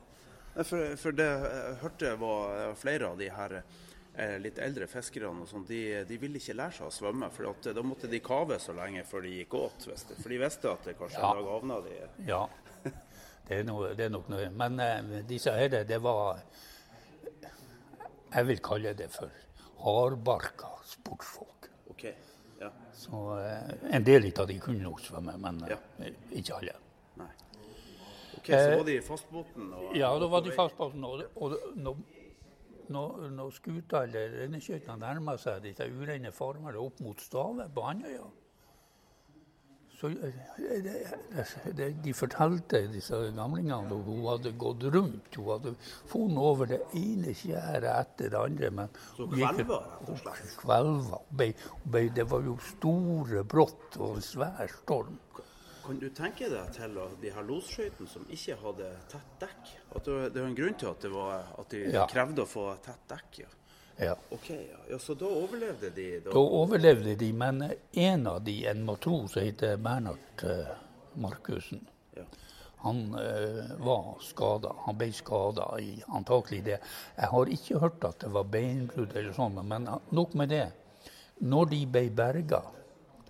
For, 0.65 0.95
for 0.97 1.13
det 1.13 1.27
jeg 1.27 1.75
hørte 1.83 2.15
var 2.17 2.55
eh, 2.57 2.75
flere 2.81 3.11
av 3.11 3.19
de 3.21 3.27
her 3.29 3.53
eh, 3.61 4.39
litt 4.41 4.57
eldre 4.65 4.87
fiskerne 4.89 5.43
og 5.45 5.51
sånn, 5.51 5.67
de, 5.69 5.81
de 6.09 6.17
ville 6.17 6.41
ikke 6.41 6.55
lære 6.57 6.79
seg 6.79 6.87
å 6.87 6.95
svømme. 6.97 7.29
For 7.37 7.51
eh, 7.53 7.75
da 7.77 7.83
måtte 7.85 8.09
de 8.09 8.23
kave 8.25 8.57
så 8.59 8.73
lenge 8.73 9.05
før 9.05 9.27
de 9.29 9.35
gikk 9.35 9.53
åt. 9.59 9.85
For 10.17 10.33
de 10.33 10.39
visste 10.41 10.73
at 10.73 10.89
det 10.89 10.97
kanskje 10.97 11.21
Ja. 11.21 11.29
en 11.29 11.37
dag 11.43 11.51
havna 11.53 11.77
de 11.85 11.99
Ja, 12.31 12.41
det 13.49 13.61
er, 13.61 13.67
noe, 13.67 13.93
det 13.95 14.07
er 14.09 14.11
nok 14.11 14.31
noe. 14.33 14.47
Men 14.59 14.81
eh, 14.83 15.21
disse 15.29 15.53
her, 15.55 15.83
det 15.87 15.99
var 16.03 16.41
Jeg 18.33 18.47
vil 18.49 18.59
kalle 18.61 18.93
det 18.99 19.07
for 19.15 19.31
hardbarka 19.85 20.73
sportsfolk. 20.85 21.69
Okay. 21.91 22.15
Ja. 22.61 22.73
Så 22.93 23.21
eh, 23.39 23.95
En 23.95 24.05
del 24.05 24.33
av 24.35 24.49
de 24.51 24.59
kunne 24.61 24.83
nok 24.83 25.01
svømme, 25.05 25.37
men 25.39 25.63
eh, 25.65 25.77
Ja. 25.77 26.11
ikke 26.41 26.59
alle. 26.59 26.75
Nei. 27.21 27.31
OK, 28.39 28.51
så 28.51 28.77
var 28.77 28.85
de 28.89 28.97
i 28.97 29.05
fastbåten? 29.05 29.71
Ja, 29.95 30.11
da 30.19 30.31
var 30.33 30.43
de 30.43 30.51
i 30.51 30.57
fastbåten. 30.57 31.05
Og, 31.05 31.23
og 31.37 31.55
når, 31.77 32.03
når, 32.89 33.55
skuta 33.55 34.03
eller 34.09 34.35
renneskøytene 34.43 34.99
nærma 35.03 35.37
seg 35.39 35.63
disse 35.65 35.87
urene 35.87 36.35
farmene 36.35 36.83
opp 36.83 36.99
mot 37.05 37.23
Stave 37.23 37.71
på 37.75 37.87
Andøya 37.93 38.27
så 39.97 40.11
eh, 40.13 41.73
det, 41.73 41.87
de 42.05 42.13
fortalte, 42.17 42.83
disse 42.93 43.17
gamlingene, 43.37 43.79
at 43.81 44.07
hun 44.09 44.27
hadde 44.29 44.53
gått 44.61 44.85
rundt. 44.93 45.39
Hun 45.39 45.49
hadde 45.55 45.73
funnet 46.11 46.41
over 46.51 46.69
det 46.69 46.81
ene 46.99 47.33
skjæret 47.37 47.89
etter 47.95 48.33
det 48.35 48.41
andre. 48.43 48.71
Men 48.81 48.93
Så 49.17 49.29
kvelva, 49.33 49.81
rett 49.97 50.11
og 50.13 50.21
slett? 50.21 50.57
Kvelva. 50.61 51.23
Det 52.21 52.27
var 52.29 52.45
jo 52.45 52.59
store 52.75 53.45
brott 53.49 53.97
og 53.97 54.19
en 54.19 54.27
svær 54.27 54.69
storm. 54.83 55.17
Kan 55.87 56.01
du 56.03 56.09
tenke 56.11 56.49
deg 56.51 56.73
til 56.75 56.97
at 56.99 57.21
de 57.23 57.31
her 57.31 57.45
losskøytene 57.47 58.11
som 58.11 58.25
ikke 58.35 58.57
hadde 58.59 58.89
tett 59.13 59.37
dekk? 59.45 59.69
At 59.95 60.09
det, 60.09 60.41
var 60.41 60.49
en 60.49 60.59
grunn 60.59 60.75
til 60.81 60.91
at, 60.91 61.05
det 61.05 61.13
var, 61.15 61.45
at 61.63 61.71
de 61.71 61.85
Ja. 61.95 62.09
krevde 62.11 62.43
å 62.43 62.51
få 62.51 62.73
tett 62.83 63.05
dekk? 63.09 63.39
Ja. 63.45 63.53
Ja. 63.97 64.17
OK, 64.31 64.51
ja. 64.51 64.79
ja. 64.91 64.99
Så 64.99 65.15
da 65.15 65.27
overlevde 65.27 65.91
de? 65.91 66.21
Da. 66.21 66.31
Da 66.31 66.39
overlevde 66.39 67.15
de, 67.17 67.33
men 67.33 67.63
en 67.93 68.27
av 68.27 68.43
de, 68.45 68.57
en 68.67 68.85
matros 68.85 69.33
som 69.33 69.43
heter 69.43 69.77
Bernhard 69.77 70.45
eh, 70.45 70.75
Markussen, 71.15 71.87
Ja. 72.17 72.23
han 72.85 73.15
uh, 73.15 73.87
var 73.87 74.19
skada. 74.21 74.75
Han 74.85 74.99
ble 74.99 75.09
skada 75.13 75.71
i 75.81 76.03
antakelig 76.07 76.63
det. 76.65 76.79
Jeg 77.17 77.29
har 77.33 77.53
ikke 77.53 77.81
hørt 77.81 78.05
at 78.05 78.21
det 78.21 78.33
var 78.33 78.45
beinbrudd 78.53 79.17
eller 79.17 79.33
sånn, 79.37 79.57
men 79.65 79.89
nok 80.11 80.37
med 80.37 80.53
det. 80.53 80.67
Når 81.41 81.73
de 81.73 81.81
ble 81.87 82.05
berga, 82.17 82.63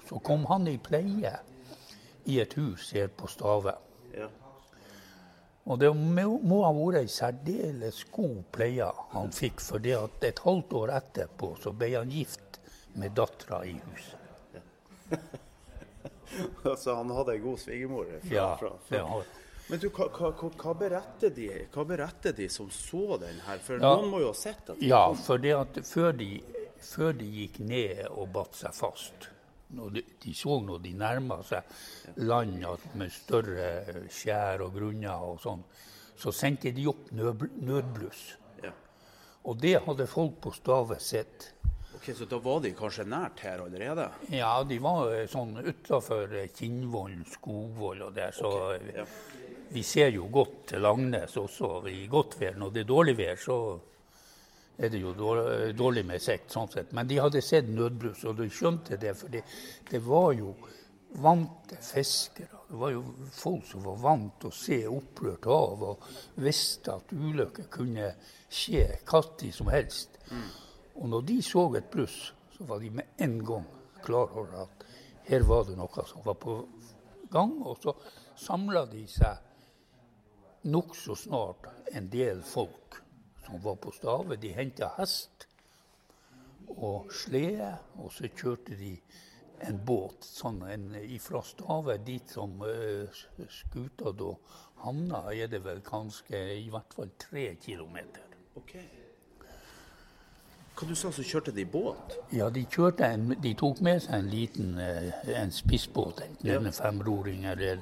så 0.08 0.18
kom 0.22 0.44
han 0.50 0.66
i 0.70 0.76
pleie 0.78 1.32
i 2.26 2.40
et 2.42 2.54
hus 2.58 2.90
her 2.94 3.08
på 3.08 3.30
Stave. 3.30 3.74
Og 5.66 5.78
det 5.82 5.88
må, 5.98 6.60
ha 6.62 6.70
vært 6.76 7.00
ei 7.02 7.08
særdeles 7.10 8.04
god 8.14 8.36
pleie 8.54 8.86
han 9.12 9.32
fikk, 9.34 9.60
for 9.64 9.82
et 9.82 10.38
halvt 10.44 10.76
år 10.78 10.92
etterpå 11.00 11.56
så 11.62 11.72
ble 11.74 11.88
han 11.96 12.12
gift 12.14 12.60
med 12.94 13.16
dattera 13.18 13.64
i 13.66 13.74
huset. 13.74 14.22
Så 16.76 16.94
han 16.94 17.10
hadde 17.14 17.32
ei 17.36 17.38
god 17.40 17.58
svigermor? 17.62 18.06
Ja, 18.30 18.58
det 18.88 18.98
har, 19.00 19.22
Men 19.70 19.78
du, 19.82 19.86
hva, 19.90 20.08
hva, 20.12 20.30
hva- 20.36 20.74
beretter 20.78 21.30
de, 21.34 21.46
hva 21.74 21.84
beretter 21.88 22.34
de 22.36 22.48
som 22.52 22.68
så 22.70 23.16
den 23.22 23.38
her? 23.46 23.58
For 23.62 23.78
Ja. 23.80 23.94
noen 23.96 24.10
må 24.10 24.20
jo 24.22 24.32
ha 24.32 24.36
sett 24.38 24.68
at 24.74 24.82
Ja, 24.82 25.04
for 25.14 25.38
det 25.42 25.54
at 25.56 25.80
før 25.86 26.12
de, 26.18 26.28
før 26.82 27.12
de 27.18 27.24
gikk 27.40 27.58
ned 27.62 28.04
og 28.10 28.28
batt 28.34 28.54
seg 28.58 28.74
fast, 28.76 29.30
de, 29.68 30.02
de 30.22 30.34
så 30.34 30.60
når 30.62 30.78
de 30.84 30.92
nærma 30.94 31.40
seg 31.46 32.16
land 32.22 32.62
med 32.94 33.12
større 33.12 34.06
skjær 34.12 34.62
og 34.66 34.74
grunner 34.78 35.26
og 35.26 35.40
sånn, 35.42 35.64
så 36.16 36.32
sendte 36.32 36.72
de 36.72 36.86
opp 36.88 37.10
nød, 37.12 37.48
nødbluss. 37.60 38.36
ja. 38.62 38.72
Og 39.44 39.58
det 39.60 39.76
hadde 39.84 40.06
folk 40.06 40.38
på 40.42 40.52
Stave 40.54 40.98
sett. 41.02 41.52
Ok, 41.96 42.10
Så 42.16 42.24
da 42.28 42.38
var 42.38 42.60
de 42.60 42.72
kanskje 42.76 43.04
nært 43.08 43.40
her 43.40 43.62
allerede? 43.64 44.08
Ja, 44.30 44.62
de 44.64 44.78
var 44.78 45.10
eh, 45.14 45.26
sånn 45.28 45.56
utafor 45.56 46.32
Kinnvollen, 46.54 47.24
Skogvoll 47.30 48.02
og 48.06 48.14
der, 48.14 48.34
så 48.36 48.50
okay. 48.74 48.94
Ja. 49.00 49.04
vi 49.72 49.82
ser 49.82 50.12
jo 50.14 50.28
godt 50.32 50.66
til 50.72 50.84
Langnes 50.84 51.36
også 51.40 51.86
i 51.88 52.06
godt 52.06 52.36
vær. 52.40 52.58
Når 52.60 52.74
det 52.74 52.84
er 52.84 52.90
dårlig 52.90 53.16
vær, 53.18 53.40
så 53.40 53.58
er 54.76 54.90
det 54.92 55.00
jo 55.00 55.12
dårlig, 55.16 55.74
dårlig 55.76 56.04
med 56.06 56.22
sikt, 56.22 56.50
sånn 56.52 56.68
sett. 56.72 56.92
Men 56.96 57.08
de 57.08 57.20
hadde 57.20 57.42
sett 57.44 57.68
nødbrus, 57.72 58.24
og 58.28 58.36
de 58.40 58.48
skjønte 58.52 58.98
det, 59.00 59.14
for 59.16 59.32
det, 59.32 59.42
det 59.90 60.00
var 60.04 60.32
jo 60.36 60.52
vante 61.22 61.78
fiskere. 61.80 62.62
Det 62.68 62.76
var 62.80 62.92
jo 62.92 63.02
folk 63.32 63.64
som 63.68 63.84
var 63.86 64.00
vant 64.02 64.40
til 64.42 64.50
å 64.50 64.58
se 64.58 64.78
opprørt 64.90 65.46
hav 65.48 65.84
og 65.86 66.06
visste 66.42 66.96
at 66.98 67.14
ulykker 67.14 67.70
kunne 67.72 68.10
skje 68.52 68.84
når 69.06 69.52
som 69.54 69.70
helst. 69.72 70.18
Og 70.96 71.08
når 71.12 71.26
de 71.28 71.38
så 71.46 71.66
et 71.78 71.88
bluss, 71.92 72.32
så 72.56 72.66
var 72.68 72.82
de 72.82 72.90
med 72.90 73.22
en 73.22 73.38
gang 73.46 73.66
klar 74.04 74.32
over 74.34 74.66
at 74.66 74.86
her 75.30 75.46
var 75.46 75.64
det 75.68 75.76
noe 75.78 76.06
som 76.10 76.24
var 76.26 76.36
på 76.42 76.58
gang. 77.32 77.54
Og 77.62 77.78
så 77.82 77.94
samla 78.36 78.84
de 78.90 79.06
seg 79.08 80.66
nokså 80.66 81.16
snart 81.16 81.70
en 81.94 82.10
del 82.10 82.42
folk 82.42 83.05
som 83.46 83.62
var 83.62 83.78
på 83.80 83.92
Stave. 83.94 84.36
De 84.40 84.52
henta 84.54 84.90
hest 84.98 85.46
og 86.76 87.12
slede, 87.14 87.72
og 88.02 88.12
så 88.12 88.28
kjørte 88.28 88.76
de 88.76 88.92
en 89.64 89.78
båt 89.88 90.26
sånn 90.26 90.60
en, 90.68 90.90
fra 91.22 91.40
Stave 91.46 91.96
dit 92.04 92.34
som 92.34 92.58
uh, 92.60 93.22
skuta 93.48 94.12
da 94.12 94.34
havna, 94.82 95.22
er 95.32 95.48
det 95.48 95.62
vel 95.64 95.80
kanskje 95.86 96.42
i 96.58 96.68
hvert 96.72 96.92
fall 96.98 97.14
tre 97.20 97.48
kilometer. 97.62 98.26
Ok. 98.58 98.76
Hva 100.76 100.84
du 100.84 100.92
sa 100.98 101.08
så 101.08 101.22
kjørte 101.24 101.54
de 101.56 101.62
båt? 101.72 102.18
Ja, 102.36 102.50
de, 102.52 102.66
kjørte 102.68 103.06
en, 103.08 103.30
de 103.40 103.52
tok 103.56 103.78
med 103.80 104.02
seg 104.04 104.12
en 104.18 104.26
liten 104.28 104.74
eh, 104.82 105.06
en 105.40 105.52
spissbåt, 105.54 106.18
enten 106.20 106.50
Ja. 106.50 106.58
en 106.60 106.72
femroring 106.76 107.46
eller 107.48 107.80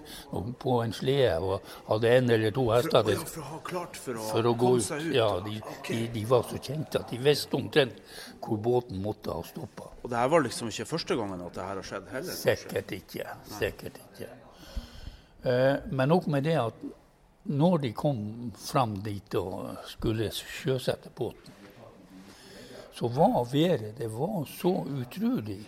på 0.63 0.77
en 0.85 0.93
slede, 0.95 1.41
og 1.43 1.67
hadde 1.89 2.13
en 2.21 2.31
eller 2.31 2.55
to 2.55 2.69
hester 2.71 3.03
For, 3.03 3.11
ja, 3.17 3.25
for 3.33 3.43
å 3.43 3.49
ha 3.49 3.59
klart 3.67 3.99
for 3.99 4.21
å, 4.21 4.27
for 4.29 4.47
å 4.47 4.53
gå 4.61 4.71
ut. 4.77 4.91
ut? 4.93 5.09
Ja, 5.17 5.27
de, 5.43 5.57
okay. 5.73 6.05
de, 6.05 6.13
de 6.15 6.23
var 6.31 6.47
så 6.47 6.61
kjente 6.63 7.03
at 7.03 7.11
de 7.11 7.19
visste 7.19 7.59
omtrent 7.59 7.99
hvor 8.45 8.63
båten 8.63 9.03
måtte 9.03 9.35
ha 9.35 9.43
stoppa. 9.43 9.91
Og 10.05 10.11
det 10.13 10.21
her 10.21 10.31
var 10.31 10.47
liksom 10.47 10.71
ikke 10.71 10.87
første 10.93 11.17
gangen 11.19 11.43
at 11.49 11.59
det 11.59 11.67
her 11.67 11.81
har 11.81 11.89
skjedd 11.91 12.09
heller? 12.15 12.39
Sikkert 12.45 12.95
ikke. 12.95 13.27
Sikkert 13.59 13.99
ikke. 14.05 14.31
Eh, 15.51 15.75
men 15.91 16.09
nok 16.15 16.31
med 16.31 16.47
det 16.47 16.55
at 16.63 16.87
når 17.51 17.83
de 17.89 17.91
kom 17.93 18.23
fram 18.57 18.95
dit 19.05 19.35
og 19.43 19.75
skulle 19.91 20.31
sjøsette 20.31 21.11
båten, 21.19 21.51
så 22.95 23.09
var 23.09 23.45
været 23.53 23.97
det 23.99 24.09
var 24.13 24.45
så 24.45 24.73
utrolig 24.87 25.61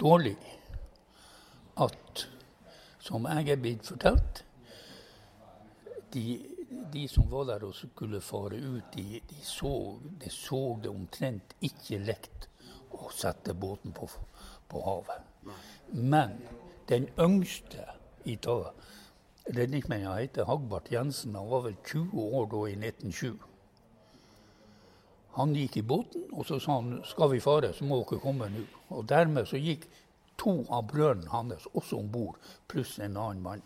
dårlig 0.00 0.36
at, 1.78 2.28
som 2.98 3.26
jeg 3.26 3.52
er 3.54 3.60
blitt 3.62 3.86
fortalt, 3.86 4.44
de, 6.14 6.24
de 6.92 7.04
som 7.08 7.30
var 7.30 7.44
der 7.44 7.66
og 7.66 7.74
skulle 7.74 8.20
fare 8.20 8.58
ut, 8.58 8.94
de, 8.94 9.20
de, 9.30 9.38
så, 9.42 9.70
de 10.20 10.30
så 10.30 10.78
det 10.82 10.90
omtrent 10.90 11.54
ikke 11.62 12.00
lekt 12.02 12.48
å 12.90 13.10
sette 13.14 13.54
båten 13.54 13.94
på, 13.94 14.08
på 14.68 14.82
havet. 14.82 15.54
Men 15.92 16.34
den 16.88 17.06
yngste 17.20 17.86
i 18.26 18.38
redningsmennene 19.48 20.16
heter 20.18 20.48
Hagbart 20.48 20.90
Jensen. 20.92 21.36
Han 21.38 21.50
var 21.50 21.68
vel 21.68 21.76
20 21.86 22.26
år 22.40 22.50
da 22.52 22.64
i 22.66 22.74
1907. 22.74 23.38
Han 25.36 25.54
gikk 25.54 25.76
i 25.76 25.86
båten, 25.86 26.24
og 26.32 26.46
så 26.48 26.58
sa 26.62 26.78
han 26.80 27.02
skal 27.06 27.32
vi 27.34 27.40
fare, 27.42 27.72
så 27.74 27.86
må 27.86 28.00
dere 28.02 28.20
komme 28.22 28.48
nå. 28.52 28.64
Og 28.96 29.04
dermed 29.08 29.46
så 29.46 29.60
gikk 29.60 29.86
to 30.38 30.62
av 30.70 30.86
brødrene 30.90 31.30
hans 31.30 31.66
også 31.74 31.98
om 31.98 32.08
bord, 32.12 32.38
pluss 32.70 32.96
en 32.98 33.16
annen 33.16 33.42
mann. 33.42 33.62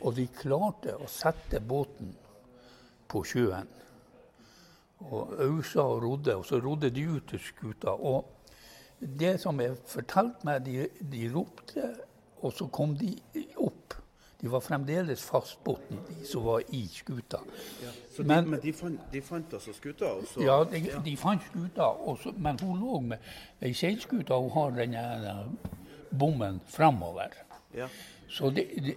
Og 0.00 0.14
de 0.16 0.26
klarte 0.32 0.96
å 0.96 1.08
sette 1.10 1.60
båten 1.60 2.14
på 3.08 3.22
sjøen. 3.28 3.68
Og 5.02 5.34
ausa 5.42 5.84
og 5.84 6.02
rodde, 6.04 6.36
og 6.38 6.46
så 6.46 6.60
rodde 6.62 6.92
de 6.94 7.04
ut 7.10 7.28
til 7.28 7.42
skuta. 7.42 7.92
Og 7.92 8.24
det 9.00 9.34
som 9.42 9.60
er 9.60 9.74
fortalt 9.88 10.44
meg, 10.46 10.62
de, 10.64 10.86
de 11.12 11.26
ropte, 11.34 11.88
og 12.42 12.54
så 12.54 12.68
kom 12.72 12.94
de 12.98 13.14
opp. 13.56 13.71
De 14.42 14.50
var 14.50 14.60
fremdeles 14.60 15.22
fastbundet, 15.22 15.98
de 16.08 16.26
som 16.26 16.42
var 16.44 16.62
i 16.74 16.80
skuta. 16.90 17.38
Så 18.16 18.22
de, 18.22 18.28
Men- 18.28 18.48
men 18.50 18.60
de 18.60 18.72
fant, 18.72 19.00
de 19.12 19.20
fant 19.22 19.52
altså 19.54 19.72
skuta, 19.72 20.04
Også, 20.04 20.42
Ja, 20.42 20.64
de, 20.64 20.80
de 21.04 21.16
fant 21.16 21.42
skuta, 21.46 21.82
også, 21.82 22.32
men 22.36 22.58
hun 22.60 22.80
lå 22.80 23.00
med 23.00 23.18
ei 23.62 23.72
seilskute, 23.72 24.34
hun 24.34 24.50
har 24.50 24.70
denne 24.70 25.44
bommen 26.18 26.60
framover. 26.66 27.28
Ja. 27.74 27.86
Så 28.28 28.50
de, 28.50 28.94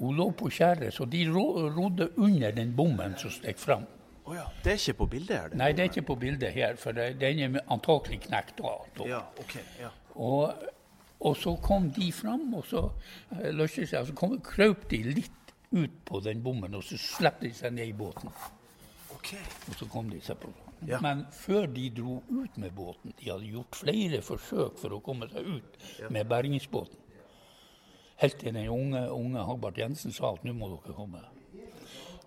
hun 0.00 0.16
lå 0.16 0.30
på 0.30 0.50
skjæret, 0.50 0.92
så 0.94 1.04
de 1.04 1.24
rodde 1.32 2.10
under 2.18 2.50
den 2.50 2.74
bommen 2.76 3.14
som 3.18 3.30
stakk 3.30 3.58
fram. 3.58 3.86
Oh 4.26 4.34
ja. 4.34 4.42
Det 4.64 4.72
er 4.72 4.76
ikke 4.80 4.92
på 4.98 5.06
bildet 5.06 5.36
her? 5.36 5.48
det? 5.48 5.56
Nei, 5.58 5.68
det 5.72 5.78
er 5.78 5.82
ikke 5.92 6.02
på 6.02 6.14
bildet 6.14 6.52
her, 6.52 6.76
for 6.76 6.92
den 6.92 7.38
er 7.54 7.60
antakelig 7.70 8.20
knekt 8.26 8.58
da. 8.58 9.04
Ja, 9.06 9.20
okay, 9.38 9.60
Ja. 9.80 9.88
Og, 10.14 10.54
og 11.20 11.36
så 11.36 11.56
kom 11.62 11.88
de 11.96 12.10
fram, 12.12 12.54
og 12.54 12.66
så 12.68 12.82
eh, 13.36 13.50
løste 13.54 13.86
seg, 13.86 14.02
og 14.02 14.10
så 14.10 14.16
kom, 14.18 14.36
krøp 14.44 14.88
de 14.90 15.02
litt 15.16 15.54
ut 15.72 15.96
på 16.06 16.20
den 16.24 16.42
bommen, 16.44 16.76
og 16.76 16.84
så 16.84 16.98
slapp 17.00 17.40
de 17.42 17.52
seg 17.56 17.74
ned 17.74 17.90
i 17.90 17.96
båten. 17.96 18.30
Ok. 19.16 19.32
Og 19.70 19.78
så 19.80 19.88
kom 19.90 20.10
de 20.12 20.20
seg 20.22 20.38
på. 20.42 20.52
Ja. 20.86 21.00
Men 21.00 21.24
før 21.32 21.66
de 21.72 21.88
dro 21.90 22.20
ut 22.28 22.58
med 22.60 22.74
båten, 22.76 23.14
de 23.16 23.30
hadde 23.30 23.48
gjort 23.48 23.78
flere 23.80 24.20
forsøk 24.22 24.76
for 24.78 24.92
å 24.92 25.00
komme 25.04 25.28
seg 25.32 25.48
ut 25.56 26.10
med 26.12 26.28
bergingsbåten. 26.28 27.00
Helt 28.20 28.38
til 28.40 28.54
den 28.54 28.68
unge, 28.72 29.02
unge 29.12 29.44
Hagbart 29.44 29.80
Jensen 29.80 30.12
sa 30.12 30.34
at 30.36 30.44
nå 30.44 30.54
må 30.56 30.68
dere 30.72 30.94
komme. 30.96 31.24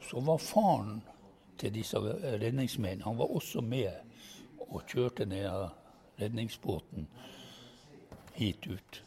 Så 0.05 0.21
var 0.25 0.41
faren 0.41 0.99
til 1.61 1.73
disse 1.73 1.97
redningsmennene 1.99 3.05
han 3.05 3.17
var 3.19 3.33
også 3.35 3.61
med 3.65 3.89
og 4.69 4.83
kjørte 4.89 5.25
ned 5.29 5.49
redningsbåten 6.21 7.07
hit 8.39 8.67
ut. 8.67 9.01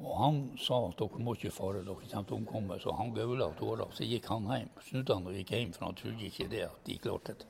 Og 0.00 0.12
han 0.18 0.38
sa 0.60 0.78
at 0.88 0.98
dere 0.98 1.20
må 1.22 1.34
ikke 1.36 1.52
fare, 1.52 1.82
dere 1.84 2.08
kommer 2.10 2.28
til 2.28 2.36
å 2.36 2.40
omkomme. 2.40 2.78
Så 2.82 2.94
han 2.96 3.12
gaula 3.14 3.50
av 3.50 3.56
tårer. 3.58 3.92
Så 3.94 4.08
gikk 4.08 4.30
han 4.32 4.48
hjem. 4.50 4.70
Snudde 4.88 5.18
han 5.18 5.28
og 5.28 5.36
gikk 5.36 5.52
hjem, 5.54 5.74
for 5.76 5.88
han 5.88 5.98
trodde 6.00 6.28
ikke 6.28 6.48
det 6.52 6.62
at 6.66 6.80
de 6.88 6.98
klarte 7.02 7.36
det. 7.38 7.48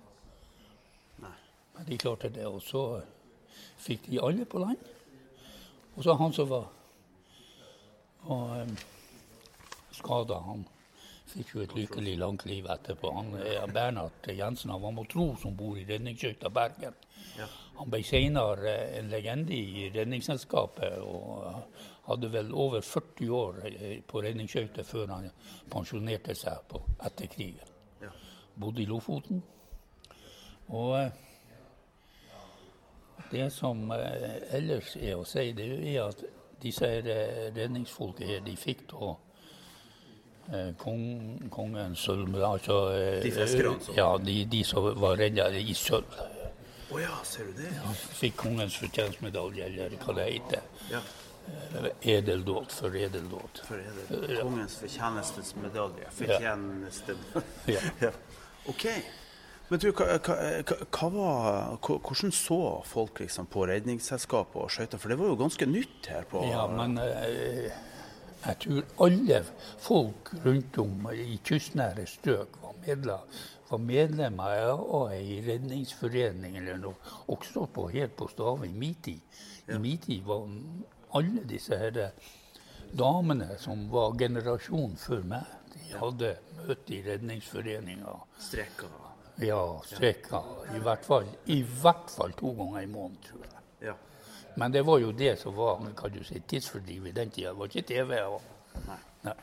Men 1.73 1.89
de 1.89 1.99
klarte 1.99 2.29
det, 2.29 2.45
og 2.45 2.61
så 2.61 2.83
fikk 3.81 4.11
de 4.11 4.21
alle 4.21 4.45
på 4.45 4.61
land. 4.61 4.83
Og 5.95 6.05
så 6.05 6.17
han 6.17 6.35
som 6.37 6.49
var, 6.51 6.69
var 8.27 8.63
um, 8.65 8.77
skada, 9.97 10.41
han 10.45 10.67
fikk 11.33 11.55
jo 11.55 11.65
et 11.65 11.75
lykkelig 11.77 12.17
langt 12.21 12.47
liv 12.49 12.69
etterpå. 12.69 13.13
Han, 13.17 13.35
eh, 13.41 13.65
Bernhard 13.73 14.29
Jensen 14.29 14.73
han 14.73 14.83
var 14.83 14.93
matros 14.97 15.45
om 15.49 15.57
bord 15.57 15.81
i 15.81 15.87
redningsskøyta 15.89 16.53
Bergen. 16.53 16.97
Han 17.83 17.91
ble 17.91 17.99
senere 18.07 18.71
eh, 18.71 18.99
en 19.01 19.09
legende 19.11 19.57
i 19.57 19.89
Redningsselskapet 19.91 21.01
og 21.03 21.49
hadde 22.07 22.29
vel 22.31 22.53
over 22.55 22.81
40 22.87 23.31
år 23.35 23.57
eh, 23.67 23.97
på 24.07 24.21
redningsskøyter 24.23 24.87
før 24.87 25.11
han 25.11 25.25
pensjonerte 25.73 26.37
seg 26.39 26.61
på, 26.71 26.79
etter 27.03 27.27
krigen. 27.33 28.13
Bodde 28.55 28.85
i 28.85 28.87
Lofoten. 28.87 29.41
Og 30.71 30.95
eh, 31.01 31.11
det 33.33 33.49
som 33.51 33.83
ellers 33.91 34.95
er 35.01 35.17
å 35.19 35.27
si, 35.27 35.49
det 35.59 35.67
er 35.81 36.05
at 36.05 36.23
disse 36.63 36.87
redningsfolket 36.87 38.29
her, 38.29 38.45
de 38.47 38.55
fikk 38.61 38.85
da 38.93 39.11
kong, 40.79 41.03
kongens 41.51 42.07
sølv 42.07 42.39
altså, 42.45 42.79
De 43.25 43.35
fiskerne 43.35 43.81
som- 43.83 43.99
Ja, 43.99 44.13
de, 44.23 44.45
de 44.53 44.63
som 44.69 44.87
var 45.03 45.19
redda 45.19 45.49
i 45.59 45.75
sølv. 45.75 46.15
Å 46.93 47.01
ja, 47.01 47.19
ser 47.25 47.49
du 47.49 47.63
det? 47.63 47.73
Fikk 48.19 48.37
kongens 48.43 48.77
fortjenstmedalje, 48.83 49.69
eller 49.71 49.95
hva 50.03 50.17
det 50.19 50.29
heter. 50.29 50.67
Ja. 50.93 51.01
Edeldåd 52.03 52.73
for 52.73 52.97
edeldåd. 52.97 53.63
For 53.67 53.81
edel. 53.81 54.37
kongens 54.43 54.77
fortjenestens 54.79 55.55
medalje? 55.57 56.11
Fortjeneste 56.15 57.17
Ja. 57.67 57.81
ja. 58.05 58.13
OK. 58.71 58.87
Men 59.69 59.81
du, 59.81 59.89
hva, 59.97 60.19
hva, 60.21 60.37
hva, 60.93 61.09
var, 61.15 61.79
hvordan 61.81 62.35
så 62.37 62.59
folk 62.85 63.23
liksom 63.23 63.49
på 63.49 63.65
Redningsselskapet 63.71 64.59
og 64.61 64.69
skøyter? 64.75 65.01
For 65.01 65.13
det 65.13 65.17
var 65.23 65.33
jo 65.33 65.39
ganske 65.41 65.69
nytt 65.71 66.11
her 66.13 66.27
på 66.29 66.43
Ja, 66.51 66.67
men 66.69 66.99
eh, 67.01 67.73
Jeg 68.43 68.59
tror 68.67 69.07
alle 69.07 69.39
folk 69.81 70.33
rundt 70.45 70.79
om 70.83 71.09
i 71.15 71.39
kystnære 71.47 72.05
strøk 72.11 72.61
var 72.61 72.77
medlem, 72.85 73.41
var 73.73 73.81
medlem 73.83 74.41
av 74.41 75.15
i 75.17 75.41
redningsforening 75.47 76.59
eller 76.61 76.81
noe, 76.83 77.13
også 77.33 77.67
på, 77.73 77.89
helt 77.95 78.17
på 78.19 78.29
Stave 78.33 78.69
i 78.69 78.75
min 78.77 78.95
tid. 79.05 79.21
I 79.73 79.79
min 79.81 79.99
tid 80.03 80.25
var 80.27 80.49
alle 81.17 81.45
disse 81.49 81.79
her 81.79 82.01
damene 82.93 83.57
som 83.61 83.87
var 83.93 84.17
generasjonen 84.21 84.99
før 85.01 85.25
meg, 85.35 85.57
de 85.73 85.97
hadde 85.97 86.35
møte 86.59 86.97
i 86.97 87.01
redningsforeninga. 87.07 88.19
Streker. 88.41 88.93
Ja, 89.41 89.63
streka. 89.89 90.43
I 90.77 90.81
hvert, 90.85 91.05
fall, 91.05 91.29
I 91.47 91.63
hvert 91.63 92.11
fall 92.13 92.35
to 92.37 92.53
ganger 92.59 92.83
i 92.85 92.91
måneden, 92.91 93.23
tror 93.25 93.47
jeg. 93.47 93.63
Ja. 93.89 93.95
Men 94.61 94.75
det 94.75 94.83
var 94.87 95.01
jo 95.01 95.13
det 95.17 95.39
som 95.41 95.57
var 95.57 95.81
kan 95.97 96.13
du 96.13 96.21
si, 96.25 96.41
tidsfordriv 96.41 97.07
i 97.09 97.15
den 97.17 97.31
tida. 97.33 97.55
Det 97.55 97.59
var 97.59 97.73
ikke 97.73 97.89
TV. 97.89 98.19
Og, 98.29 98.43
Nei. 98.87 98.99
nei. 99.25 99.39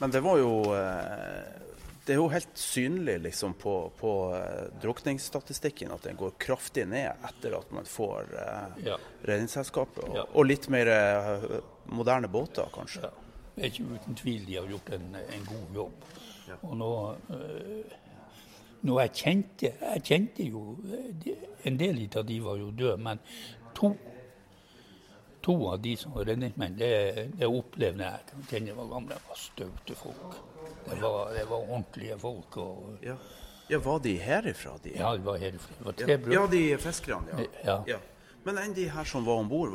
Men 0.00 0.12
det 0.12 0.22
var 0.24 0.38
jo 0.40 0.54
eh, 0.72 1.69
Det 2.10 2.16
er 2.16 2.18
jo 2.18 2.30
helt 2.32 2.56
synlig 2.58 3.12
liksom 3.22 3.52
på, 3.54 3.72
på 3.94 4.12
uh, 4.34 4.64
drukningsstatistikken 4.82 5.92
at 5.94 6.08
den 6.08 6.16
går 6.18 6.32
kraftig 6.42 6.82
ned 6.90 7.20
etter 7.28 7.54
at 7.54 7.70
man 7.70 7.86
får 7.86 8.32
uh, 8.34 8.80
Ja. 8.82 8.96
Redningsselskapet. 9.22 10.08
Og, 10.08 10.16
Ja. 10.18 10.24
og 10.34 10.48
litt 10.48 10.66
mer 10.74 10.90
uh, 10.90 11.44
moderne 11.86 12.26
båter, 12.26 12.66
kanskje. 12.74 13.04
Ja. 13.06 13.12
Det 13.54 13.62
er 13.62 13.70
ikke 13.70 13.94
uten 13.94 14.18
tvil 14.18 14.42
de 14.48 14.58
har 14.58 14.66
gjort 14.72 14.90
en, 14.98 15.06
en 15.20 15.46
god 15.52 15.78
jobb. 15.78 16.10
Og 16.66 16.76
nå, 16.80 16.90
nå 18.90 18.98
jeg 19.04 19.12
kjente 19.20 19.70
Jeg 19.70 20.02
kjente 20.08 20.46
jo 20.50 20.62
de, 21.22 21.36
En 21.68 21.78
del 21.78 22.00
av 22.10 22.26
de 22.26 22.40
var 22.42 22.58
jo 22.58 22.72
døde, 22.74 22.96
men 23.06 23.22
to, 23.78 23.92
to 25.46 25.54
av 25.70 25.78
de 25.84 25.94
som 26.00 26.18
var 26.18 26.26
redningsmenn, 26.26 26.74
det, 26.80 26.90
det 27.38 27.46
opplevde 27.46 28.02
jeg. 28.02 28.32
Jeg 28.34 28.48
kjenner 28.50 28.80
var 28.82 28.90
gamle, 28.96 29.20
var 29.28 29.38
staute 29.46 29.98
folk. 30.02 30.40
Det 30.88 31.00
var, 31.02 31.32
det 31.34 31.44
var 31.50 31.56
ordentlige 31.68 32.18
folk. 32.18 32.56
Og, 32.56 32.96
Ja. 33.02 33.16
ja, 33.70 33.78
var 33.78 33.98
de 33.98 34.16
herifra? 34.18 34.76
De? 34.84 34.90
ja, 34.96 35.12
de 35.16 35.24
var 35.24 35.36
herifra. 35.38 35.74
Det 35.78 35.86
var 35.86 35.92
tre 35.92 36.16
brødre. 36.18 36.32
ja, 36.34 36.46
de 36.46 36.78
fiskerne, 36.78 37.46
ja. 37.64 37.82
Ja. 37.86 37.98
Men 38.44 38.58
enn 38.58 38.74
de 38.74 38.88
her 38.88 39.04
som 39.04 39.24
var 39.26 39.36
om 39.42 39.48
bord, 39.48 39.70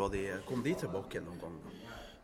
kom 0.47 0.63
de 0.63 0.73
tilbake 0.73 1.21
noen 1.21 1.39
gang? 1.39 1.59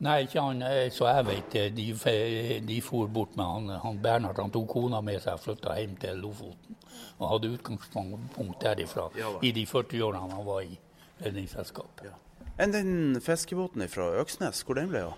Nei, 0.01 0.23
ikke 0.25 0.41
han, 0.41 0.61
eh, 0.65 0.89
så 0.89 1.05
jeg 1.05 1.25
vet 1.27 1.51
det. 1.53 1.75
De, 1.77 2.61
de 2.65 2.81
for 2.81 3.07
bort 3.07 3.35
med 3.37 3.45
han, 3.45 3.67
han 3.83 3.99
Bernhard. 4.01 4.39
Han 4.41 4.49
tok 4.51 4.67
kona 4.67 5.01
med 5.01 5.21
seg 5.21 5.33
og 5.37 5.39
flytta 5.43 5.75
hjem 5.77 5.93
til 6.01 6.17
Lofoten. 6.17 6.75
Og 7.19 7.29
hadde 7.29 7.51
utgangspunkt 7.53 8.61
derifra 8.63 9.09
Ja, 9.15 9.29
i 9.45 9.51
de 9.51 9.65
40 9.65 10.01
årene 10.01 10.33
han 10.33 10.45
var 10.45 10.61
i 10.65 10.79
Redningsselskapet. 11.21 12.07
Ja. 12.09 12.15
Enn 12.57 12.73
den 12.73 13.21
fiskebåten 13.21 13.85
fra 13.89 14.09
Øksnes, 14.21 14.63
hvor 14.65 14.73
den 14.75 14.89
ble 14.89 15.03
av? 15.11 15.13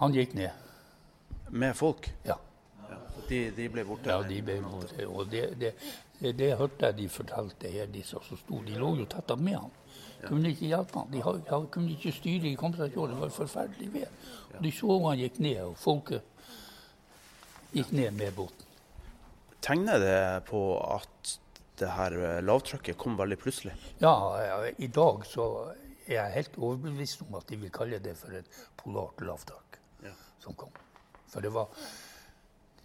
Han 0.00 0.12
gikk 0.12 0.34
ned. 0.34 0.50
Med 1.50 1.76
folk? 1.78 2.10
Ja. 2.26 2.34
De, 3.28 3.50
de 3.56 3.68
ble 3.68 3.84
borte? 3.84 4.10
ja 4.10 4.22
de 4.22 4.42
ble, 4.42 4.60
borte. 4.62 5.06
og 5.08 5.30
det, 5.30 5.44
det, 5.60 5.72
det, 6.38 6.52
hørte 6.58 6.86
jeg 6.86 6.96
de 6.96 7.08
fortalte 7.08 7.68
her, 7.72 7.86
de 7.86 8.02
som 8.06 8.22
sto. 8.22 8.62
De 8.66 8.76
lå 8.78 8.92
jo 9.00 9.06
tett 9.10 9.30
opp 9.30 9.40
med 9.42 9.58
han. 9.58 9.70
Kunne 10.26 10.48
ikke 10.50 10.66
hjelpe 10.70 10.98
han. 10.98 11.10
De 11.12 11.20
har- 11.22 11.40
de 11.44 11.66
kunne 11.70 11.90
ikke 11.92 12.12
styre 12.12 12.48
i 12.48 12.56
over. 12.56 13.08
Det 13.12 13.20
var 13.20 13.28
forferdelig 13.30 13.90
vær. 13.92 14.08
Og 14.56 14.62
De 14.62 14.70
så 14.72 15.08
han 15.08 15.18
gikk 15.18 15.38
ned, 15.38 15.60
og 15.60 15.76
folket 15.76 16.22
gikk 17.74 17.92
ned 17.92 18.10
med 18.16 18.32
båten. 18.34 18.62
Tegner 19.60 19.98
det 19.98 20.44
på 20.46 20.60
at 20.94 21.38
det 21.78 21.88
her 21.92 22.40
lavtrykket 22.40 22.96
kom 22.96 23.16
veldig 23.18 23.36
plutselig? 23.38 23.74
Ja, 24.00 24.12
ja, 24.40 24.70
i 24.78 24.86
dag 24.86 25.24
så 25.28 25.74
er 26.06 26.14
jeg 26.14 26.32
helt 26.38 26.56
overbevist 26.58 27.22
om 27.26 27.34
at 27.34 27.48
de 27.50 27.56
vil 27.60 27.70
kalle 27.74 27.98
det 27.98 28.16
for 28.16 28.32
et 28.38 28.46
polart 28.76 29.20
lavtrykk 29.20 29.78
Ja. 30.04 30.12
som 30.40 30.54
kom. 30.54 30.70
For 31.28 31.40
det 31.40 31.52
var 31.52 31.68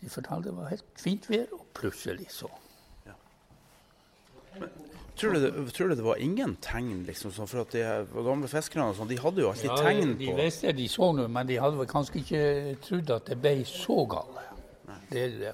De 0.02 0.10
fortalte 0.10 0.50
det 0.50 0.58
var 0.58 0.72
helt 0.74 1.00
fint 1.00 1.30
vær, 1.30 1.48
og 1.58 1.66
plutselig 1.78 2.30
så 2.34 2.50
Tror 5.16 5.36
du, 5.36 5.40
det, 5.44 5.74
tror 5.76 5.92
du 5.92 5.96
det 5.96 6.04
var 6.04 6.20
ingen 6.24 6.56
tegn, 6.64 7.04
liksom, 7.06 7.34
sånn, 7.36 7.48
for 7.48 7.62
at 7.62 7.76
de 7.76 7.84
gamle 8.26 8.48
fiskerne 8.50 8.88
og 8.90 8.98
sånn, 8.98 9.10
de 9.12 9.20
hadde 9.22 9.44
jo 9.44 9.52
alltid 9.52 9.74
tegn 9.78 10.14
på 10.16 10.20
de 10.24 10.30
visste 10.40 10.74
de 10.76 10.88
så 10.90 11.12
nå, 11.16 11.28
men 11.32 11.50
de 11.50 11.60
hadde 11.62 11.78
vel 11.78 11.90
kanskje 11.92 12.22
ikke 12.24 12.42
trodd 12.86 13.14
at 13.16 13.30
det 13.30 13.38
ble 13.44 13.54
så 13.70 14.00
galt. 14.10 14.40
Det, 15.12 15.26
det. 15.42 15.54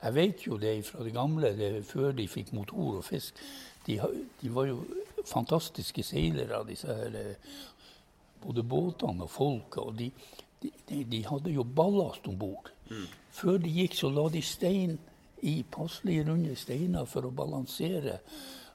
Jeg 0.00 0.16
vet 0.16 0.46
jo 0.48 0.58
det 0.60 0.72
fra 0.88 1.04
det 1.04 1.12
gamle, 1.14 1.52
det, 1.56 1.70
før 1.88 2.16
de 2.16 2.26
fikk 2.28 2.50
motor 2.56 2.98
og 2.98 3.06
fisk. 3.06 3.38
De, 3.86 4.00
de 4.40 4.50
var 4.52 4.68
jo 4.68 4.80
fantastiske 5.28 6.04
seilere, 6.04 6.64
disse 6.68 6.88
her, 6.88 7.14
eh, 7.20 7.54
både 8.42 8.64
båtene 8.66 9.24
og 9.24 9.32
folket. 9.32 9.80
Og 9.84 9.94
de, 10.00 10.10
de, 10.64 10.72
de, 10.88 11.02
de 11.04 11.20
hadde 11.28 11.52
jo 11.52 11.64
ballast 11.64 12.26
om 12.28 12.38
bord. 12.38 12.70
Før 13.34 13.58
de 13.58 13.70
gikk, 13.70 13.96
så 13.98 14.10
la 14.12 14.28
de 14.32 14.42
stein 14.42 14.98
i 15.44 15.58
passelige 15.70 16.24
runde 16.30 16.56
steiner 16.56 17.04
for 17.08 17.28
å 17.28 17.32
balansere 17.34 18.18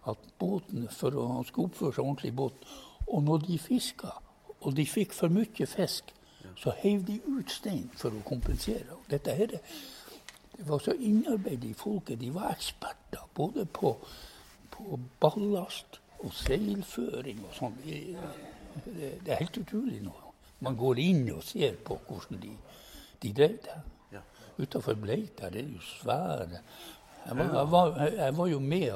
at 0.10 0.32
båten 0.40 0.88
for 0.94 1.16
å 1.18 1.26
han 1.34 1.48
skulle 1.48 1.72
oppføre 1.72 1.96
seg 1.96 2.06
ordentlig 2.06 2.32
i 2.32 2.38
båten. 2.38 2.76
Og 3.10 3.24
når 3.26 3.46
de 3.48 3.58
fiska, 3.62 4.12
og 4.60 4.76
de 4.78 4.86
fikk 4.86 5.16
for 5.18 5.34
mye 5.34 5.68
fisk, 5.70 6.14
så 6.60 6.74
heiv 6.82 7.06
de 7.08 7.18
ut 7.26 7.52
stein 7.52 7.90
for 7.98 8.14
å 8.14 8.26
kompensere. 8.28 8.92
Og 8.94 9.10
dette 9.10 9.34
her, 9.36 9.56
det 10.58 10.68
var 10.68 10.84
så 10.84 10.94
innarbeidet 10.94 11.72
i 11.72 11.78
folket. 11.78 12.20
De 12.20 12.30
var 12.36 12.52
eksperter 12.52 13.26
både 13.36 13.66
på, 13.66 13.96
på 14.76 15.00
ballast 15.22 16.02
og 16.20 16.34
seilføring 16.36 17.46
og 17.48 17.56
sånn. 17.56 17.78
Det, 17.86 18.02
det, 18.86 19.14
det 19.26 19.34
er 19.34 19.46
helt 19.46 19.62
utrolig 19.64 20.02
nå. 20.04 20.29
Man 20.66 20.76
går 20.80 21.00
inn 21.00 21.26
og 21.34 21.44
ser 21.44 21.78
på 21.86 22.00
hvordan 22.08 22.42
de, 22.42 22.54
de 23.24 23.34
drev 23.34 23.60
det. 23.64 23.78
Ja. 24.14 24.24
Utafor 24.60 24.98
Bleita 25.00 25.52
det 25.54 25.64
er 25.64 25.74
jo 25.74 25.84
svære 25.84 26.64
jeg 27.30 27.38
var, 27.38 27.58
jeg, 27.60 27.72
var, 27.72 27.98
jeg 28.16 28.38
var 28.38 28.48
jo 28.48 28.60
med 28.60 28.92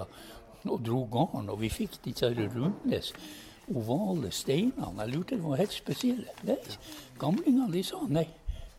og 0.63 0.79
dro 0.85 1.03
garn, 1.11 1.49
og 1.49 1.59
vi 1.61 1.69
fikk 1.69 1.97
disse 2.05 2.29
runde, 2.31 3.01
ovale 3.75 4.31
steinene. 4.31 5.01
Jeg 5.01 5.11
lurte 5.11 5.35
det 5.35 5.43
var 5.43 5.59
helt 5.59 5.75
spesielle. 5.75 6.35
Nei, 6.47 6.57
Gamlingene 7.19 7.71
de 7.73 7.83
sa 7.83 7.99
nei, 8.07 8.25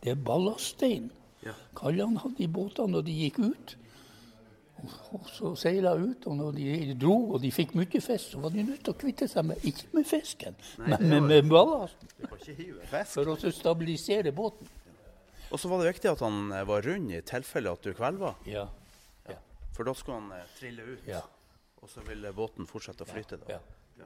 det 0.03 0.15
er 0.15 0.23
ballaststein. 0.27 1.11
Ja. 1.45 1.53
Kallene 1.77 2.19
hadde 2.23 2.41
i 2.41 2.49
båtene 2.49 2.95
når 2.95 3.05
de 3.05 3.17
gikk 3.19 3.39
ut. 3.45 3.75
Og, 5.15 5.27
så 5.31 5.51
seila 5.57 5.93
ut, 5.97 6.25
og 6.27 6.35
når 6.37 6.57
de 6.57 6.95
dro 6.99 7.13
og 7.33 7.39
de 7.41 7.49
fikk 7.53 7.71
mye 7.79 7.87
fisk, 8.03 8.33
så 8.35 8.41
var 8.43 8.51
de 8.53 8.65
nødt 8.67 8.83
til 8.85 8.93
å 8.93 8.97
kvitte 8.99 9.27
seg 9.31 9.47
med 9.47 9.63
ikke 9.65 9.87
med 9.95 10.07
fisken, 10.09 10.57
men 10.83 11.05
med, 11.09 11.23
med 11.29 11.47
ballasten. 11.49 12.11
For 13.13 13.31
å 13.31 13.37
stabilisere 13.55 14.33
båten. 14.35 14.67
Og 15.49 15.61
så 15.61 15.71
var 15.71 15.81
det 15.81 15.93
viktig 15.93 16.11
at 16.11 16.21
han 16.25 16.51
eh, 16.51 16.65
var 16.67 16.83
rund 16.85 17.13
i 17.15 17.21
tilfelle 17.25 17.71
at 17.71 17.85
du 17.85 17.93
kvelva, 17.95 18.33
Ja. 18.49 18.67
for 19.75 19.87
da 19.87 19.93
skulle 19.95 20.19
han 20.19 20.35
eh, 20.35 20.51
trille 20.59 20.83
ut. 20.83 21.07
Ja. 21.07 21.21
Og 21.81 21.89
så 21.89 22.03
ville 22.07 22.31
båten 22.35 22.67
fortsette 22.67 23.05
å 23.05 23.09
flyte. 23.09 23.39
da. 23.45 23.57
ja. 23.57 24.05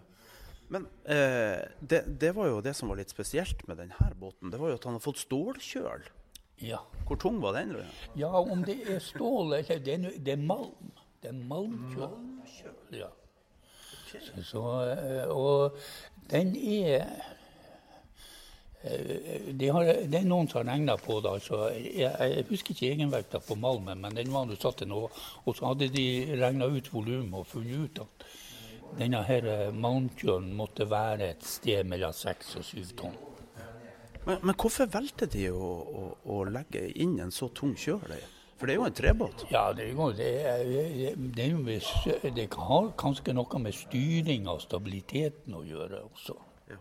Men 0.69 0.86
eh, 1.10 1.63
det, 1.82 2.03
det 2.21 2.29
var 2.38 2.51
jo 2.51 2.60
det 2.62 2.75
som 2.77 2.91
var 2.91 2.99
litt 3.01 3.10
spesielt 3.10 3.63
med 3.67 3.79
denne 3.82 4.10
båten. 4.19 4.51
Det 4.53 4.60
var 4.62 4.69
jo 4.69 4.77
at 4.77 4.84
han 4.86 4.97
har 4.99 5.01
fått 5.01 5.23
stålkjøl. 5.23 6.03
Ja. 6.65 6.80
Hvor 7.08 7.17
tung 7.17 7.39
var 7.41 7.56
den? 7.58 7.76
Ja, 8.19 8.30
om 8.39 8.63
det 8.65 8.78
er 8.86 9.00
stål 9.02 9.54
eller 9.60 9.80
det 9.86 9.93
er, 9.95 10.12
det 10.19 10.36
er 10.36 10.43
malm. 10.43 10.91
Det 11.22 11.32
er 11.32 11.39
malmkjøl. 11.50 12.13
Ja. 12.95 13.10
Så, 14.43 14.62
eh, 14.93 15.30
og 15.30 15.78
den 16.32 16.56
er 16.56 17.06
de 19.60 19.67
har, 19.67 19.84
det 19.84 20.22
er 20.22 20.28
noen 20.28 20.48
som 20.48 20.62
har 20.62 20.69
regna 20.72 20.95
på 20.98 21.17
det. 21.19 21.32
Altså, 21.36 21.58
jeg, 21.76 22.13
jeg 22.15 22.45
husker 22.48 22.72
ikke 22.72 22.91
egenvekta 22.93 23.41
på 23.43 23.58
malmen, 23.60 24.00
men 24.00 24.15
den 24.15 24.32
var 24.32 24.48
nå 24.48 24.56
satt 24.56 24.80
til 24.80 24.88
noe. 24.91 25.10
Og 25.43 25.58
så 25.58 25.67
hadde 25.67 25.89
de 25.91 26.06
regna 26.39 26.69
ut 26.72 26.88
volumet 26.93 27.41
og 27.41 27.50
funnet 27.50 27.84
ut 27.84 28.00
at 28.06 28.30
denne 29.00 29.19
her 29.28 29.50
eh, 29.52 29.65
malmkjølen 29.76 30.54
måtte 30.58 30.88
være 30.89 31.34
et 31.34 31.43
sted 31.45 31.91
mellom 31.91 32.15
seks 32.15 32.56
og 32.62 32.65
syv 32.65 32.95
tonn. 33.02 33.19
Men, 34.25 34.41
men 34.43 34.55
hvorfor 34.55 34.89
valgte 34.91 35.29
de 35.32 35.47
å, 35.51 35.69
å, 36.01 36.03
å 36.36 36.43
legge 36.49 36.84
inn 37.01 37.17
en 37.23 37.32
så 37.34 37.49
tung 37.55 37.75
kjøl? 37.79 38.17
For 38.60 38.67
det 38.67 38.75
er 38.75 38.82
jo 38.82 38.88
en 38.89 38.95
trebåt. 38.95 39.45
Ja, 39.53 39.69
det, 39.71 39.86
er 39.88 40.15
det, 40.17 40.29
er, 40.43 41.15
det, 41.15 41.45
er 41.45 41.55
med, 41.55 42.36
det 42.36 42.47
har 42.60 42.89
kanskje 42.99 43.36
noe 43.38 43.62
med 43.63 43.77
styring 43.77 44.49
av 44.51 44.60
stabiliteten 44.65 45.55
å 45.55 45.63
gjøre 45.63 46.01
også. 46.10 46.36
Ja. 46.67 46.79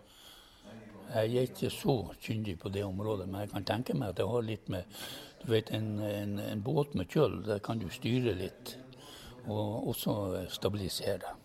Jeg 1.14 1.36
er 1.38 1.46
ikke 1.46 1.70
så 1.70 1.96
kyndig 2.18 2.56
på 2.58 2.72
det 2.74 2.82
området, 2.82 3.28
men 3.30 3.44
jeg 3.44 3.52
kan 3.54 3.68
tenke 3.70 3.94
meg 3.94 4.10
at 4.10 4.18
det 4.18 4.26
har 4.26 4.44
litt 4.44 4.66
med 4.72 4.98
du 5.38 5.52
vet, 5.52 5.70
En, 5.70 6.00
en, 6.02 6.38
en 6.42 6.62
båt 6.66 6.96
med 6.98 7.06
kjøl, 7.14 7.44
der 7.46 7.60
kan 7.62 7.78
du 7.78 7.86
styre 7.94 8.34
litt, 8.34 8.74
og 9.46 9.86
også 9.92 10.48
stabilisere. 10.50 11.36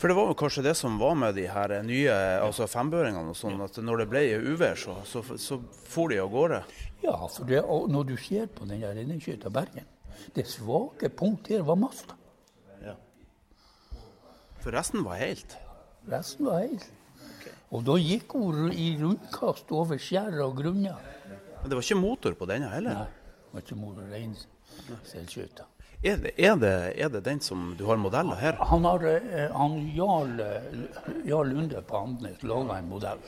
For 0.00 0.08
det 0.08 0.16
var 0.16 0.30
jo 0.30 0.36
kanskje 0.40 0.64
det 0.64 0.72
som 0.78 0.94
var 0.96 1.18
med 1.20 1.34
de 1.36 1.44
her 1.52 1.74
nye 1.84 2.12
altså 2.40 2.64
fembøringene. 2.70 3.34
og 3.34 3.36
sånn, 3.36 3.60
at 3.60 3.76
Når 3.84 4.00
det 4.00 4.06
ble 4.08 4.22
uvær, 4.54 4.78
så, 4.80 4.96
så, 5.04 5.20
så 5.36 5.60
for 5.92 6.08
de 6.08 6.22
av 6.22 6.30
gårde. 6.32 6.62
Ja, 7.04 7.18
for 7.28 7.44
det, 7.48 7.60
og 7.60 7.90
når 7.92 8.08
du 8.08 8.16
ser 8.16 8.48
på 8.48 8.64
den 8.68 8.80
der 8.80 8.96
redningsskøyta 8.96 9.52
Bergen, 9.52 9.84
det 10.36 10.46
svake 10.48 11.12
punktet 11.12 11.58
her 11.58 11.68
var 11.68 11.76
masta. 11.80 12.16
For 14.60 14.76
resten 14.76 15.04
var 15.04 15.16
helt. 15.20 15.56
Resten 16.10 16.48
var 16.48 16.60
heil. 16.60 16.80
Og 17.72 17.84
da 17.86 17.96
gikk 18.00 18.34
hun 18.36 18.72
i 18.74 18.92
rundkast 19.00 19.70
over 19.72 20.00
skjær 20.00 20.36
og 20.44 20.58
grunner. 20.58 21.00
Men 21.60 21.70
det 21.70 21.78
var 21.78 21.84
ikke 21.86 22.00
motor 22.00 22.36
på 22.36 22.48
denne 22.50 22.68
heller? 22.72 23.04
Nei, 23.04 23.36
det 23.44 23.54
var 23.54 23.64
ikke 23.64 23.78
motor, 23.80 24.08
rein 24.12 24.34
seilskøyta. 25.08 25.68
Er 26.02 26.16
det, 26.16 26.30
er, 26.40 26.54
det, 26.56 26.72
er 26.96 27.10
det 27.12 27.20
den 27.26 27.42
som 27.44 27.74
du 27.76 27.84
har 27.84 27.98
modeller 28.00 28.38
her? 28.40 28.56
Han 28.70 28.86
har 28.88 29.02
eh, 29.04 29.50
han 29.52 29.74
Jarl, 29.92 30.40
eh, 30.40 30.78
Jarl 31.28 31.52
Lunde 31.52 31.82
på 31.84 31.98
Andenes 31.98 32.40
laga 32.42 32.78
en 32.80 32.88
modell 32.88 33.20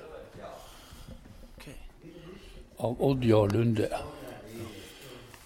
av 2.82 2.96
Odd 2.98 3.24
Jarl 3.24 3.52
Lunde. 3.52 3.88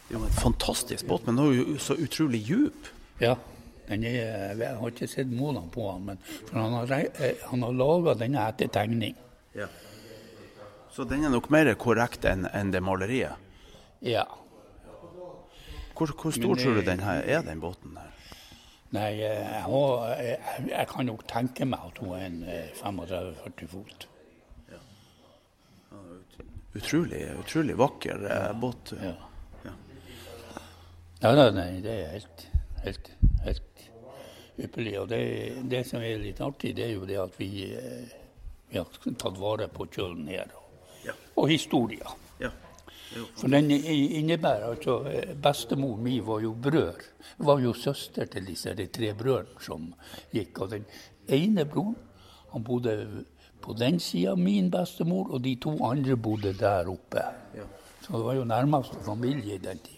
Jo, 0.08 0.22
en 0.22 0.30
fantastisk 0.38 1.06
båt, 1.06 1.26
men 1.26 1.36
den 1.36 1.50
er 1.50 1.58
jo 1.58 1.76
så 1.82 1.98
utrolig 1.98 2.40
djup. 2.46 2.88
Ja, 3.18 3.34
den 3.90 4.06
er, 4.06 4.54
jeg 4.54 4.78
har 4.78 4.94
ikke 4.94 5.10
sett 5.10 5.28
målene 5.28 5.66
på 5.74 5.90
han, 5.90 6.06
men 6.06 6.22
for 6.46 6.62
han 6.62 6.78
har, 6.78 6.94
eh, 7.10 7.42
han 7.50 7.66
har 7.66 7.74
laga 7.76 8.14
denne 8.22 8.46
etter 8.46 8.70
tegning. 8.72 9.18
Så 10.96 11.04
den 11.04 11.26
er 11.26 11.34
nok 11.34 11.50
mer 11.52 11.68
korrekt 11.76 12.24
enn 12.24 12.46
en 12.56 12.70
det 12.72 12.80
maleriet. 12.80 13.36
Ja. 14.00 14.24
Hvor, 15.96 16.12
hvor 16.22 16.30
stor 16.30 16.54
Men, 16.54 16.58
tror 16.62 16.74
du 16.76 16.80
eh, 16.80 16.86
den 16.86 17.00
her 17.00 17.22
er, 17.24 17.42
den 17.46 17.60
båten 17.60 17.96
her? 17.96 18.12
Nei, 18.96 19.12
eh, 19.12 19.40
jeg, 19.40 19.62
har, 19.62 20.10
jeg, 20.20 20.66
jeg 20.70 20.88
kan 20.92 21.08
nok 21.08 21.24
tenke 21.30 21.66
meg 21.68 21.88
at 21.88 22.02
hun 22.02 22.12
er 22.16 22.26
en 22.26 22.42
eh, 22.44 22.68
35-40 22.82 23.72
fot. 23.72 24.08
Utrolig, 26.76 27.22
utrolig 27.40 27.78
vakker 27.78 28.26
ja. 28.28 28.52
båt. 28.52 28.92
Ja. 29.00 29.14
Ja. 29.64 29.72
Ja, 31.22 31.30
nei, 31.32 31.46
nei, 31.56 31.70
det 31.80 31.94
er 31.94 32.10
helt, 32.12 32.42
helt, 32.84 33.10
helt 33.46 33.86
ypperlig. 34.60 34.92
Og 35.00 35.08
det, 35.08 35.20
det 35.72 35.82
som 35.88 36.04
er 36.04 36.20
litt 36.20 36.42
artig, 36.44 36.74
det 36.76 36.84
er 36.90 36.92
jo 36.98 37.08
det 37.08 37.16
at 37.22 37.40
vi, 37.40 37.50
eh, 37.72 38.12
vi 38.68 38.80
har 38.80 39.16
tatt 39.16 39.40
vare 39.40 39.70
på 39.72 39.88
kjølen 39.88 40.28
her. 40.28 40.52
Og, 40.52 40.62
Ja. 41.06 41.14
og 41.38 41.48
historia. 41.48 42.12
For 43.36 43.48
den 43.48 43.70
innebærer 43.70 44.70
altså 44.72 44.98
eh, 45.10 45.34
Bestemor 45.42 45.96
mi 46.02 46.18
var 46.20 46.40
jo 46.42 46.52
brød. 46.62 47.04
Var 47.38 47.60
jo 47.62 47.72
søster 47.72 48.26
til 48.30 48.46
disse 48.46 48.74
de 48.74 48.86
tre 48.86 49.14
brødrene 49.14 49.62
som 49.62 49.88
gikk. 50.32 50.60
Og 50.60 50.70
den 50.70 50.84
ene 51.28 51.64
broren 51.64 51.96
han 52.52 52.64
bodde 52.64 53.24
på 53.62 53.74
den 53.78 54.00
sida 54.00 54.30
av 54.34 54.38
min 54.38 54.70
bestemor, 54.70 55.32
og 55.32 55.44
de 55.44 55.56
to 55.60 55.74
andre 55.84 56.16
bodde 56.16 56.52
der 56.58 56.88
oppe. 56.88 57.22
Så 58.02 58.12
det 58.16 58.24
var 58.24 58.34
jo 58.34 58.44
nærmeste 58.44 59.02
familie 59.04 59.54
i 59.54 59.58
den 59.58 59.78
tida. 59.78 59.95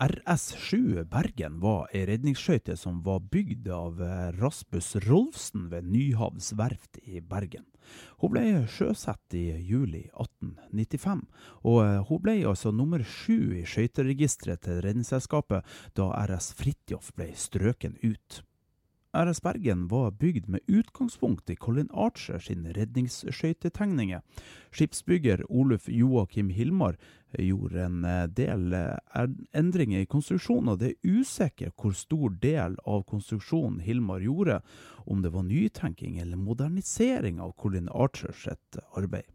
RS7 0.00 1.04
Bergen 1.12 1.58
var 1.60 1.90
ei 1.92 2.06
redningsskøyte 2.08 2.72
som 2.80 3.02
var 3.04 3.18
bygd 3.28 3.66
av 3.68 3.98
eh, 4.00 4.30
Rasmus 4.38 4.94
Rolfsen 5.04 5.66
ved 5.68 5.90
Nyhavns 5.92 6.54
verft 6.56 6.96
i 7.04 7.20
Bergen. 7.20 7.66
Hun 8.22 8.32
ble 8.32 8.44
sjøsatt 8.64 9.36
i 9.36 9.50
juli 9.60 10.06
1895, 10.14 11.20
og 11.68 11.80
eh, 11.84 11.98
hun 12.08 12.22
ble 12.24 12.38
altså 12.48 12.72
nummer 12.72 13.04
sju 13.04 13.52
i 13.60 13.66
skøyteregisteret 13.68 14.64
til 14.64 14.80
Redningsselskapet 14.86 15.68
da 16.00 16.08
RS 16.24 16.54
Fridtjof 16.56 17.12
ble 17.18 17.34
strøken 17.36 18.00
ut. 18.00 18.40
RS 19.12 19.42
Bergen 19.42 19.88
var 19.88 20.10
bygd 20.10 20.48
med 20.48 20.60
utgangspunkt 20.66 21.50
i 21.50 21.56
Colin 21.56 21.88
Archer 21.90 22.38
sine 22.38 22.72
redningsskøytetegninger. 22.72 24.20
Skipsbygger 24.70 25.42
Oluf 25.50 25.88
Joakim 25.88 26.48
Hilmar 26.54 26.96
gjorde 27.34 27.84
en 27.84 28.04
eh, 28.04 28.26
del 28.30 28.72
eh, 28.72 28.98
er- 29.18 29.34
endringer 29.52 30.00
i 30.04 30.06
konstruksjonen, 30.06 30.68
og 30.74 30.78
det 30.78 30.92
er 30.92 31.18
usikkert 31.18 31.74
hvor 31.74 31.92
stor 31.98 32.30
del 32.42 32.76
av 32.86 33.02
konstruksjonen 33.10 33.80
Hilmar 33.82 34.20
gjorde, 34.22 34.60
om 35.10 35.22
det 35.22 35.32
var 35.34 35.42
nytenking 35.42 36.18
eller 36.22 36.36
modernisering 36.38 37.40
av 37.42 37.52
Colin 37.58 37.88
Archers 37.90 38.44
sitt 38.46 38.78
arbeid. 38.94 39.26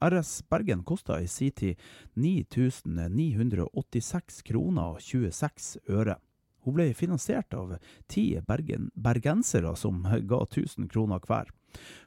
RS 0.00 0.44
Bergen 0.48 0.84
kosta 0.86 1.18
i 1.20 1.26
sin 1.28 1.50
tid 1.52 1.76
9986 2.14 4.42
kroner 4.46 4.82
og 4.94 5.00
26 5.02 5.78
øre. 5.90 6.16
Hun 6.64 6.76
ble 6.76 6.90
finansiert 6.94 7.54
av 7.54 7.76
ti 8.06 8.40
bergen, 8.46 8.90
bergensere 8.94 9.72
som 9.76 10.02
ga 10.04 10.42
1000 10.42 10.88
kroner 10.88 11.22
hver. 11.26 11.50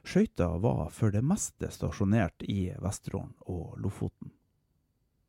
Skøyta 0.04 0.48
var 0.60 0.90
for 0.92 1.10
det 1.10 1.24
meste 1.24 1.70
stasjonert 1.72 2.44
i 2.46 2.72
Vesterålen 2.78 3.34
og 3.50 3.78
Lofoten. 3.80 4.32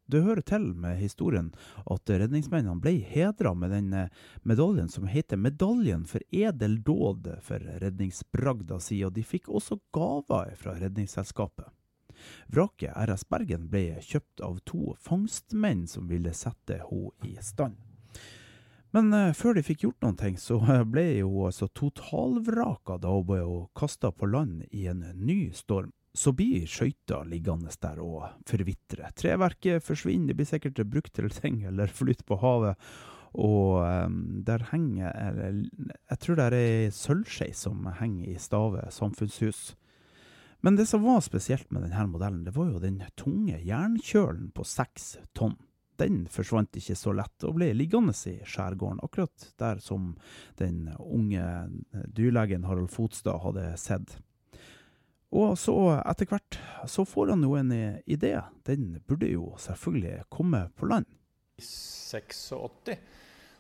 Det 0.06 0.22
hører 0.22 0.42
til 0.46 0.68
med 0.78 1.00
historien 1.00 1.48
at 1.90 2.10
redningsmennene 2.10 2.78
ble 2.82 3.00
hedra 3.10 3.56
med 3.58 3.72
den 3.74 3.94
eh, 3.98 4.12
medaljen 4.46 4.90
som 4.92 5.08
heter 5.10 5.40
Medaljen 5.42 6.04
for 6.06 6.22
edel 6.30 6.78
dåd 6.86 7.32
for 7.42 7.66
redningsbragda 7.82 8.78
si, 8.80 9.00
og 9.02 9.16
de 9.16 9.24
fikk 9.26 9.50
også 9.50 9.80
gaver 9.96 10.54
fra 10.60 10.76
Redningsselskapet. 10.78 11.72
Vraket 12.54 12.94
RS 12.94 13.26
Bergen 13.30 13.66
ble 13.72 13.98
kjøpt 14.06 14.46
av 14.46 14.62
to 14.70 14.94
fangstmenn 15.02 15.88
som 15.90 16.06
ville 16.12 16.34
sette 16.38 16.80
henne 16.86 17.26
i 17.26 17.36
stand. 17.42 17.82
Men 18.96 19.12
eh, 19.14 19.34
før 19.36 19.58
de 19.58 19.64
fikk 19.66 19.84
gjort 19.84 20.06
noen 20.06 20.20
ting, 20.20 20.38
så 20.40 20.56
eh, 20.72 20.86
ble 20.88 21.04
jo 21.18 21.48
altså 21.50 21.68
totalvraka 21.76 22.96
da 23.04 23.12
hun 23.12 23.26
ble 23.28 23.42
kasta 23.76 24.14
på 24.16 24.30
land 24.32 24.64
i 24.72 24.86
en 24.88 25.04
ny 25.20 25.50
storm. 25.56 25.92
Så 26.16 26.32
blir 26.32 26.64
skøyta 26.72 27.26
liggende 27.28 27.74
der 27.84 28.00
og 28.00 28.30
forvitre. 28.48 29.10
Treverket 29.20 29.84
forsvinner, 29.84 30.32
det 30.32 30.38
blir 30.40 30.48
sikkert 30.48 30.80
brukt 30.88 31.12
til 31.18 31.28
ting 31.28 31.66
eller 31.68 31.92
flytt 31.92 32.24
på 32.24 32.40
havet. 32.40 32.80
Og 33.36 33.84
um, 33.84 34.22
der 34.48 34.64
henger 34.70 35.12
Jeg 35.12 36.20
tror 36.24 36.38
det 36.40 36.46
er 36.46 36.56
ei 36.56 36.94
sølvskei 36.96 37.50
som 37.52 37.90
henger 38.00 38.30
i 38.32 38.38
Stave 38.40 38.86
samfunnshus. 38.96 39.74
Men 40.64 40.80
det 40.80 40.88
som 40.88 41.04
var 41.04 41.20
spesielt 41.20 41.68
med 41.68 41.84
denne 41.84 42.08
modellen, 42.08 42.46
det 42.48 42.56
var 42.56 42.72
jo 42.72 42.80
den 42.80 43.04
tunge 43.20 43.60
jernkjølen 43.60 44.54
på 44.56 44.64
seks 44.64 45.18
tonn 45.36 45.60
den 46.02 46.24
forsvant 46.32 46.78
ikke 46.78 46.98
så 47.00 47.14
lett, 47.16 47.36
og 47.48 47.58
ble 47.58 47.72
liggende 47.76 48.16
i 48.30 48.38
skjærgården, 48.48 49.02
akkurat 49.06 49.50
der 49.62 49.82
som 49.84 50.14
den 50.60 50.90
unge 51.00 51.44
dyrlegen 52.16 52.68
Harald 52.70 52.94
Fotstad 52.94 53.42
hadde 53.44 53.68
sett. 53.82 54.18
Og 55.36 55.58
så 55.60 55.76
etter 56.00 56.30
hvert 56.30 56.60
så 56.88 57.04
får 57.08 57.34
han 57.34 57.44
jo 57.44 57.58
en 57.60 57.74
idé. 58.08 58.38
Den 58.68 59.02
burde 59.08 59.28
jo 59.32 59.52
selvfølgelig 59.60 60.30
komme 60.32 60.68
på 60.78 60.88
land. 60.92 61.10
I 61.60 61.66
86 61.66 62.96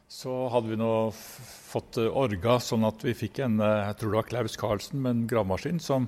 så 0.08 0.34
hadde 0.54 0.69
vi 0.69 0.78
nå 0.80 0.91
fått 1.15 1.98
eh, 1.98 2.12
orga 2.13 2.60
sånn 2.62 2.86
at 2.88 3.04
vi 3.06 3.15
fikk 3.17 3.41
en 3.45 3.60
eh, 3.63 3.88
jeg 3.89 4.00
tror 4.00 4.12
det 4.12 4.19
var 4.19 4.30
Klaus 4.30 4.58
Carlsen 4.62 5.02
med 5.02 5.15
en 5.15 5.24
gravemaskin 5.30 5.82
som, 5.82 6.08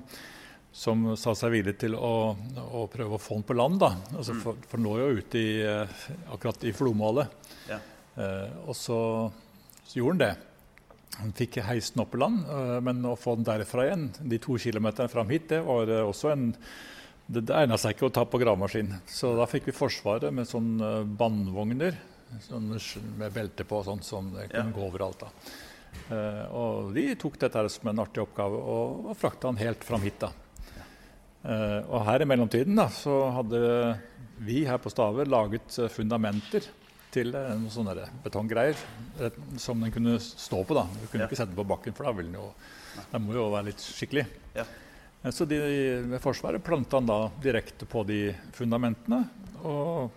som 0.78 1.08
sa 1.18 1.34
seg 1.34 1.56
villig 1.56 1.74
til 1.80 1.96
å, 1.98 2.36
å 2.78 2.84
prøve 2.90 3.16
å 3.16 3.22
få 3.22 3.40
den 3.40 3.46
på 3.48 3.56
land. 3.58 3.80
da. 3.82 3.90
Altså 4.14 4.36
for, 4.38 4.60
for 4.70 4.78
den 4.78 4.86
lå 4.86 4.94
jo 5.00 5.08
ute 5.18 5.40
i, 5.40 5.48
eh, 5.66 6.04
akkurat 6.30 6.66
i 6.68 6.74
flomålet. 6.76 7.48
Ja. 7.66 7.80
Eh, 8.14 8.60
og 8.62 8.76
så, 8.78 9.00
så 9.82 9.98
gjorde 9.98 10.14
han 10.14 10.22
det. 10.22 10.34
Han 11.18 11.34
fikk 11.34 11.58
heist 11.66 11.96
den 11.96 12.04
opp 12.04 12.12
på 12.14 12.20
land, 12.22 12.46
eh, 12.46 12.76
men 12.84 13.02
å 13.10 13.16
få 13.18 13.34
den 13.38 13.48
derfra 13.48 13.88
igjen, 13.88 14.06
de 14.20 14.38
to 14.42 14.54
kilometerne 14.60 15.10
fram 15.10 15.34
hit, 15.34 15.48
det 15.50 15.64
var 15.66 15.90
eh, 15.90 16.04
også 16.06 16.30
en 16.34 16.52
det, 17.28 17.42
det 17.42 17.56
egna 17.58 17.76
seg 17.76 17.96
ikke 17.96 18.06
å 18.06 18.14
ta 18.14 18.22
på 18.24 18.38
gravemaskin. 18.40 18.94
Så 19.10 19.34
da 19.36 19.44
fikk 19.50 19.66
vi 19.68 19.74
Forsvaret 19.76 20.32
med 20.32 20.48
sånne 20.48 20.92
eh, 21.00 21.08
bandvogner 21.18 21.98
sånn, 22.46 22.70
med 23.18 23.34
belte 23.34 23.66
på, 23.66 23.82
sånn 23.84 24.04
som 24.06 24.30
det 24.36 24.46
kunne 24.52 24.72
gå 24.76 24.86
overalt. 24.86 25.26
da. 25.26 25.56
Og 26.54 26.92
de 26.94 27.06
tok 27.18 27.38
dette 27.40 27.62
som 27.72 27.88
en 27.90 28.02
artig 28.04 28.20
oppgave 28.22 28.58
og, 28.60 29.08
og 29.08 29.16
frakta 29.18 29.48
den 29.48 29.60
helt 29.64 29.84
fram 29.84 30.04
hit. 30.04 30.20
da. 30.20 30.30
Eh, 31.44 31.80
og 31.86 32.02
her 32.08 32.24
i 32.24 32.26
mellomtiden 32.28 32.74
da, 32.78 32.88
så 32.90 33.14
hadde 33.36 33.60
vi 34.42 34.64
her 34.66 34.78
på 34.82 34.90
Stave 34.90 35.24
laget 35.28 35.76
eh, 35.78 35.90
fundamenter 35.92 36.66
til 37.14 37.30
eh, 37.34 37.52
noen 37.54 37.70
sånne 37.72 37.94
betonggreier 38.24 38.76
som 39.58 39.80
den 39.80 39.94
kunne 39.94 40.18
stå 40.22 40.64
på. 40.66 40.74
da. 40.76 40.84
Du 40.98 41.06
kunne 41.06 41.22
Ja. 41.24 41.28
ikke 41.30 41.38
sette 41.38 41.52
den 41.54 41.60
på 41.60 41.68
bakken, 41.70 41.94
for 41.96 42.04
da 42.08 42.12
vil 42.18 42.26
den 42.30 42.40
jo, 42.40 42.50
den 43.12 43.24
må 43.24 43.36
jo 43.38 43.48
være 43.54 43.70
litt 43.70 43.82
skikkelig. 43.84 44.26
Ja. 44.58 44.66
Så 45.34 45.46
de 45.50 45.56
ved 46.10 46.20
Forsvaret 46.22 46.62
planta 46.62 46.98
han 47.00 47.06
da 47.08 47.20
direkte 47.42 47.86
på 47.90 48.04
de 48.06 48.34
fundamentene, 48.54 49.24
og, 49.66 50.10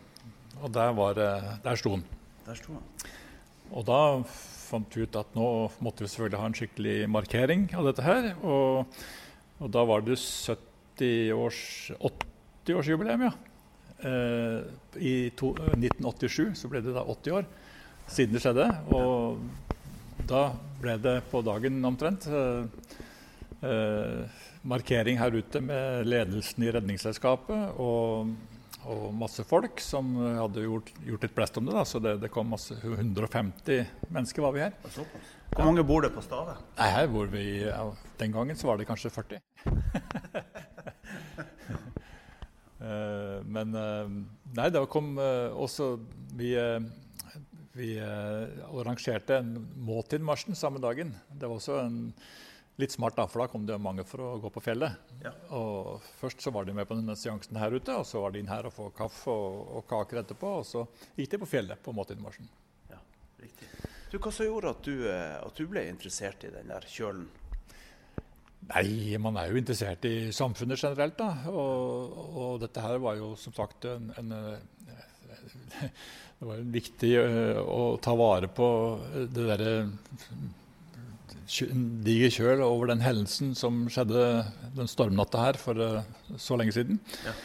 og 0.62 0.67
der, 0.73 0.91
var, 0.93 1.17
der 1.63 1.79
sto 1.79 1.95
den. 1.95 2.03
Der 2.45 2.57
sto 2.60 2.75
han. 2.75 2.84
Og 3.71 3.86
da 3.88 3.97
fant 4.27 4.93
vi 4.95 5.05
ut 5.07 5.15
at 5.19 5.34
nå 5.36 5.47
måtte 5.84 6.03
vi 6.05 6.12
selvfølgelig 6.12 6.39
ha 6.41 6.49
en 6.51 6.57
skikkelig 6.60 6.97
markering 7.10 7.65
av 7.75 7.88
dette 7.89 8.05
her. 8.05 8.29
Og, 8.45 8.93
og 9.62 9.71
da 9.73 9.84
var 9.89 10.03
det 10.05 10.19
70-års 10.19 10.67
80-årsjubileum, 11.02 13.28
ja. 13.28 13.34
Uh, 14.02 14.66
I 14.98 15.30
to, 15.38 15.52
1987 15.76 16.56
så 16.58 16.70
ble 16.72 16.82
det 16.82 16.94
da 16.96 17.04
80 17.06 17.36
år 17.38 17.46
siden 18.10 18.34
det 18.36 18.42
skjedde. 18.44 18.68
Og 18.96 19.38
da 20.30 20.44
ble 20.82 20.98
det 21.02 21.18
på 21.32 21.42
dagen 21.46 21.82
omtrent 21.86 22.26
uh, 22.30 22.66
uh, 23.62 24.22
markering 24.62 25.18
her 25.22 25.32
ute 25.38 25.62
med 25.66 26.08
ledelsen 26.10 26.64
i 26.66 26.72
Redningsselskapet 26.74 27.78
og 27.82 28.34
og 28.90 29.12
masse 29.14 29.44
folk 29.46 29.78
som 29.84 30.16
hadde 30.18 30.64
gjort, 30.66 30.88
gjort 31.06 31.26
litt 31.26 31.36
blest 31.38 31.58
om 31.60 31.68
det. 31.68 31.74
da, 31.76 31.84
Så 31.86 32.00
det, 32.02 32.16
det 32.24 32.32
kom 32.34 32.48
masse 32.50 32.74
150 32.82 33.86
mennesker 34.10 34.42
var 34.42 34.56
vi 34.56 34.64
her. 34.64 34.74
Hvor 35.52 35.68
mange 35.68 35.84
bor 35.86 36.02
det 36.02 36.10
på 36.16 36.24
Stave? 36.26 36.56
Nei, 36.80 36.88
her 36.96 37.12
bor 37.12 37.30
vi, 37.30 37.44
ja, 37.68 37.84
Den 38.18 38.34
gangen 38.34 38.58
så 38.58 38.72
var 38.72 38.82
det 38.82 38.88
kanskje 38.90 39.14
40. 39.14 39.38
Eh, 42.82 43.44
men 43.46 43.76
eh, 43.76 44.08
Nei, 44.58 44.70
det 44.74 44.82
kom 44.89 45.13
eh, 45.22 45.54
også 45.54 45.94
Vi, 46.34 46.54
vi 47.78 47.89
arrangerte 48.02 49.38
en 49.38 49.52
måltidmarsjen 49.86 50.58
samme 50.58 50.82
dagen. 50.84 51.13
Det 51.30 51.48
var 51.48 51.60
også 51.60 51.78
en, 51.84 52.00
litt 52.82 52.91
smart, 52.91 53.15
da, 53.15 53.28
for 53.30 53.44
da 53.44 53.52
kom 53.52 53.67
det 53.67 53.78
mange 53.80 54.04
for 54.08 54.24
å 54.26 54.32
gå 54.44 54.52
på 54.52 54.63
fjellet. 54.65 55.13
Ja. 55.24 55.32
Og 55.56 56.02
Først 56.20 56.44
så 56.44 56.52
var 56.56 56.67
de 56.67 56.76
med 56.76 56.89
på 56.89 56.98
denne 56.98 57.15
seansen 57.20 57.60
her 57.62 57.76
ute, 57.76 57.96
og 57.96 58.08
så 58.10 58.24
var 58.24 58.34
de 58.34 58.41
inn 58.41 58.52
her 58.52 58.67
og 58.67 58.76
få 58.76 58.89
kaffe 58.98 59.32
og, 59.32 59.62
og 59.78 59.86
kaker 59.91 60.24
etterpå. 60.24 60.56
Og 60.63 60.67
så 60.67 60.84
gikk 61.20 61.36
de 61.36 61.41
på 61.44 61.52
fjellet 61.54 61.84
på 61.84 61.96
måltidmarsjen. 61.96 62.50
Ja, 62.91 63.00
riktig. 63.44 63.70
Du, 64.12 64.17
hva 64.17 64.34
som 64.36 64.50
gjorde 64.50 64.74
at 64.76 64.84
du, 64.84 64.96
at 65.12 65.56
du 65.56 65.67
ble 65.72 65.86
interessert 65.88 66.44
i 66.44 66.52
den 66.52 66.72
der 66.72 66.88
kjølen? 66.91 67.30
Nei, 68.69 69.17
man 69.19 69.39
er 69.41 69.50
jo 69.50 69.60
interessert 69.60 70.06
i 70.08 70.32
samfunnet 70.36 70.80
generelt, 70.80 71.17
da. 71.19 71.32
Og, 71.50 72.15
og 72.38 72.62
dette 72.62 72.84
her 72.84 73.02
var 73.04 73.17
jo 73.17 73.34
som 73.39 73.56
sagt 73.56 73.88
en, 73.89 74.12
en 74.19 74.36
eh, 74.38 75.88
Det 76.41 76.47
var 76.50 76.63
viktig 76.74 77.12
eh, 77.19 77.58
å 77.60 77.97
ta 78.02 78.15
vare 78.17 78.50
på 78.50 78.67
det 79.13 79.45
derre 79.45 79.74
diger 82.06 82.32
kjøl 82.32 82.63
over 82.63 82.89
den 82.89 83.04
hendelsen 83.04 83.52
som 83.58 83.84
skjedde 83.91 84.24
den 84.78 84.89
stormnatta 84.89 85.41
her 85.43 85.60
for 85.62 85.78
eh, 85.78 86.08
så 86.39 86.58
lenge 86.58 86.74
siden. 86.78 87.02
Ja. 87.26 87.36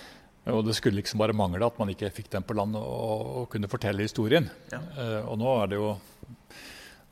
Og 0.54 0.62
det 0.68 0.76
skulle 0.78 1.00
liksom 1.00 1.18
bare 1.18 1.34
mangle 1.36 1.66
at 1.66 1.80
man 1.80 1.90
ikke 1.90 2.12
fikk 2.14 2.30
den 2.36 2.46
på 2.46 2.54
land 2.54 2.78
og, 2.78 3.22
og 3.42 3.48
kunne 3.50 3.68
fortelle 3.68 4.06
historien. 4.06 4.46
Ja. 4.70 4.78
Og 5.26 5.40
nå 5.40 5.56
er 5.58 5.72
det 5.72 5.80
jo 5.80 5.88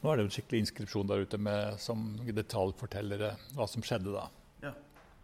nå 0.05 0.13
er 0.13 0.21
det 0.21 0.25
jo 0.25 0.31
en 0.31 0.35
skikkelig 0.37 0.63
inskripsjon 0.67 1.09
der 1.09 1.25
ute 1.25 1.41
med, 1.41 1.79
som 1.81 2.07
detaljforteller 2.29 3.29
eh, 3.31 3.45
hva 3.57 3.69
som 3.71 3.85
skjedde 3.85 4.13
da. 4.13 4.27
Ja. 4.67 4.75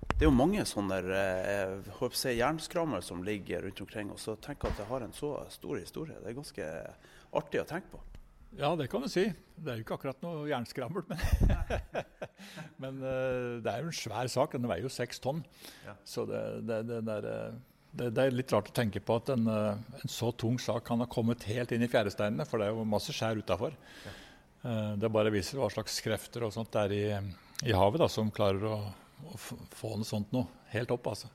Det 0.09 0.25
er 0.25 0.31
jo 0.31 0.37
mange 0.37 0.64
sånne 0.69 1.01
eh, 1.05 2.33
jernskrammere 2.40 3.05
som 3.05 3.25
ligger 3.25 3.66
rundt 3.66 3.85
omkring. 3.85 4.12
Og 4.14 4.21
så 4.23 4.38
tenker 4.40 4.69
jeg 4.69 4.79
at 4.79 4.83
det 4.83 4.88
har 4.90 5.05
en 5.05 5.16
så 5.16 5.35
stor 5.53 5.77
historie. 5.77 6.16
Det 6.23 6.33
er 6.33 6.38
ganske 6.38 6.71
artig 7.37 7.61
å 7.61 7.69
tenke 7.69 7.93
på. 7.93 8.01
Ja, 8.59 8.73
det 8.75 8.88
kan 8.90 9.05
du 9.05 9.09
si. 9.11 9.29
Det 9.61 9.71
er 9.71 9.79
jo 9.79 9.85
ikke 9.85 9.97
akkurat 10.01 10.23
noe 10.25 10.49
jernskrammel, 10.51 11.05
men, 11.07 11.21
men 12.83 13.03
eh, 13.05 13.59
det 13.62 13.73
er 13.73 13.85
jo 13.85 13.93
en 13.93 13.99
svær 14.01 14.31
sak. 14.33 14.57
Den 14.57 14.71
veier 14.71 14.88
jo 14.88 14.93
seks 14.93 15.23
tonn. 15.23 15.45
Ja. 15.85 15.95
Så 16.09 16.25
det, 16.29 16.40
det, 16.66 16.81
det, 16.88 17.03
der, 17.07 17.29
eh, 17.31 17.61
det, 18.01 18.11
er 18.25 18.35
litt 18.35 18.51
rart 18.55 18.73
å 18.73 18.75
tenke 18.75 19.03
på 19.05 19.21
at 19.21 19.31
en, 19.37 19.47
eh, 19.51 20.01
en 20.01 20.11
så 20.11 20.33
tung 20.33 20.59
sak 20.62 20.88
kan 20.88 21.05
ha 21.05 21.09
kommet 21.11 21.47
helt 21.51 21.77
inn 21.77 21.87
i 21.87 21.90
fjæresteinene, 21.90 22.49
for 22.49 22.59
det 22.59 22.71
er 22.71 22.75
jo 22.75 22.88
masse 22.88 23.14
skjær 23.14 23.38
utafor. 23.38 23.77
Det 24.62 25.09
bare 25.09 25.31
viser 25.33 25.57
hva 25.61 25.70
slags 25.73 25.94
krefter 26.05 26.44
og 26.44 26.53
sånt 26.53 26.73
det 26.75 26.81
er 26.83 26.92
i, 26.92 27.05
i 27.70 27.73
havet 27.77 28.03
da, 28.03 28.09
som 28.12 28.29
klarer 28.35 28.66
å, 28.68 28.75
å 29.33 29.38
få 29.40 29.94
noe 29.96 30.05
sånt 30.09 30.33
noe 30.37 30.46
helt 30.75 30.90
opp. 30.92 31.07
altså. 31.14 31.31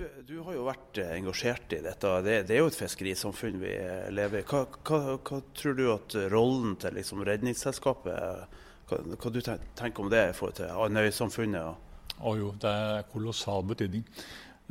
Du, 0.00 0.06
du 0.24 0.36
har 0.46 0.54
jo 0.56 0.62
vært 0.64 0.96
eh, 1.02 1.10
engasjert 1.18 1.74
i 1.76 1.80
dette. 1.84 2.10
Det, 2.24 2.36
det 2.48 2.54
er 2.56 2.62
jo 2.62 2.70
et 2.70 2.78
fiskerisamfunn 2.78 3.58
vi 3.60 3.72
eh, 3.74 4.06
lever 4.16 4.40
i. 4.40 4.46
Hva, 4.48 4.62
hva, 4.88 5.00
hva 5.18 5.40
tror 5.58 5.74
du 5.76 5.82
at 5.92 6.14
rollen 6.32 6.78
til 6.80 6.94
liksom, 6.96 7.20
Redningsselskapet? 7.28 8.56
Hva, 8.88 9.00
hva 9.12 9.32
du 9.34 9.40
ten- 9.44 9.66
tenker 9.76 10.06
om 10.06 10.08
det 10.14 10.22
i 10.30 10.36
forhold 10.38 10.56
til 10.62 10.72
Andøy-samfunnet? 10.86 11.90
Å 12.16 12.32
jo, 12.38 12.48
det 12.62 12.72
er 12.86 13.04
kolossal 13.12 13.66
betydning. 13.68 14.06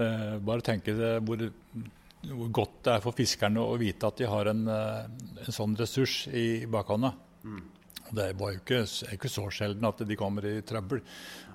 Eh, 0.01 0.33
bare 0.49 0.65
tenke 0.65 0.97
det, 0.97 1.11
hvor, 1.27 1.45
hvor 2.27 2.51
godt 2.51 2.79
det 2.85 2.93
er 2.95 3.03
for 3.03 3.15
fiskerne 3.15 3.63
å 3.63 3.77
vite 3.79 4.07
at 4.07 4.19
de 4.19 4.27
har 4.27 4.51
en, 4.51 4.65
eh, 4.67 5.03
en 5.45 5.55
sånn 5.55 5.75
ressurs 5.79 6.25
i 6.27 6.65
bakhånda. 6.67 7.13
Mm. 7.43 7.61
Det 8.09 8.31
var 8.39 8.53
jo 8.53 8.59
ikke, 8.59 8.81
er 8.83 9.15
ikke 9.15 9.29
så 9.31 9.45
sjelden 9.53 9.85
at 9.85 10.01
de 10.07 10.17
kommer 10.17 10.45
i 10.49 10.59
trøbbel. 10.65 11.03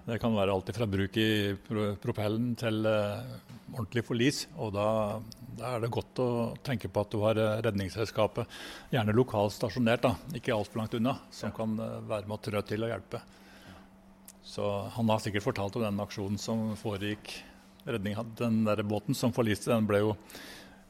Det 0.05 0.21
kan 0.21 0.35
være 0.37 0.53
alt 0.53 0.71
fra 0.77 0.87
bruk 0.87 1.17
i 1.17 1.55
propellen 2.01 2.53
til 2.61 2.85
uh, 2.85 3.25
ordentlig 3.73 4.05
forlis. 4.05 4.43
Og 4.61 4.75
da, 4.77 4.89
da 5.59 5.73
er 5.75 5.83
det 5.83 5.91
godt 5.95 6.21
å 6.23 6.29
tenke 6.67 6.91
på 6.93 7.03
at 7.03 7.15
du 7.15 7.23
har 7.25 7.41
eh, 7.41 7.63
Redningsselskapet, 7.65 8.59
gjerne 8.93 9.17
lokalt 9.17 9.57
stasjonert, 9.57 10.05
da, 10.05 10.13
ikke 10.37 10.55
altfor 10.55 10.83
langt 10.83 10.95
unna, 10.99 11.17
som 11.35 11.55
kan 11.57 11.75
eh, 11.81 11.97
være 12.11 12.29
med 12.29 12.37
å 12.37 12.43
trø 12.45 12.63
til 12.69 12.87
og 12.87 12.93
hjelpe. 12.93 13.23
Så 14.45 14.71
han 14.95 15.11
har 15.11 15.25
sikkert 15.25 15.49
fortalt 15.49 15.81
om 15.81 15.87
den 15.87 16.05
aksjonen 16.05 16.39
som 16.39 16.67
foregikk. 16.79 17.33
Redning, 17.85 18.17
den 18.39 18.63
der 18.65 18.83
båten 18.87 19.15
som 19.17 19.33
forliste, 19.37 19.71
den 19.75 19.87
ble 19.89 20.01
jo 20.03 20.13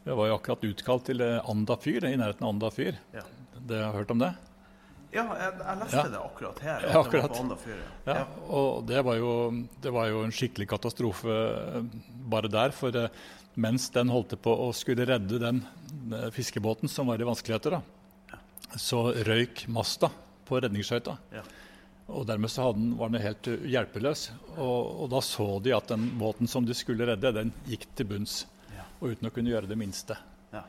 det 0.04 0.12
var 0.12 0.28
jo 0.28 0.34
akkurat 0.36 0.64
utkalt 0.68 1.06
til 1.08 1.22
eh, 1.24 1.38
Anda 1.48 1.78
fyr, 1.80 2.04
i 2.04 2.16
nærheten 2.20 2.44
av 2.44 2.50
Anda 2.52 2.68
fyr. 2.74 2.98
Ja. 3.14 3.22
Det 3.56 3.78
har 3.80 3.94
hørt 3.96 4.10
om 4.12 4.20
det? 4.20 4.34
Ja, 5.14 5.22
jeg, 5.38 5.52
jeg 5.62 5.78
leste 5.80 5.96
Ja. 5.96 6.02
det 6.12 6.20
akkurat 6.20 6.58
her. 6.60 6.84
Ja, 6.84 7.00
akkurat. 7.00 7.12
det 7.12 7.22
var 7.22 7.24
akkurat. 7.24 7.40
Anda 7.40 7.56
fyr, 7.62 7.78
Ja, 8.10 8.26
og 8.52 8.84
det 8.90 9.00
var, 9.06 9.16
jo, 9.16 9.30
det 9.80 9.92
var 9.94 10.10
jo 10.10 10.20
en 10.26 10.34
skikkelig 10.34 10.68
katastrofe 10.74 11.38
eh, 11.78 11.88
bare 12.34 12.50
der. 12.52 12.74
For 12.76 13.00
eh, 13.00 13.08
mens 13.56 13.88
den 13.94 14.12
holdt 14.12 14.36
på 14.44 14.52
å 14.66 14.68
skulle 14.76 15.06
redde 15.08 15.40
den 15.40 15.62
fiskebåten 16.34 16.90
som 16.90 17.08
var 17.08 17.22
i 17.22 17.24
vanskeligheter, 17.24 17.78
da, 17.78 18.38
så 18.76 19.06
røyk 19.24 19.64
masta 19.72 20.10
på 20.44 20.58
redningsskøyta. 20.60 21.16
Ja. 21.32 21.44
Og 22.08 22.26
dermed 22.28 22.50
så 22.52 22.66
den, 22.76 22.90
var 22.98 23.08
den 23.08 23.22
helt 23.24 23.46
uh, 23.48 23.64
hjelpeløs. 23.64 24.26
Og, 24.58 25.02
og 25.04 25.10
da 25.14 25.22
så 25.24 25.46
de 25.64 25.72
at 25.72 25.88
den 25.88 26.10
båten 26.20 26.46
som 26.50 26.66
de 26.68 26.74
skulle 26.76 27.06
redde, 27.08 27.32
den 27.32 27.52
gikk 27.70 27.86
til 27.96 28.06
bunns. 28.10 28.42
Ja. 28.74 28.84
Og 29.00 29.14
uten 29.14 29.30
å 29.30 29.32
kunne 29.32 29.48
gjøre 29.54 29.70
det 29.70 29.78
minste. 29.80 30.18
Ja. 30.52 30.64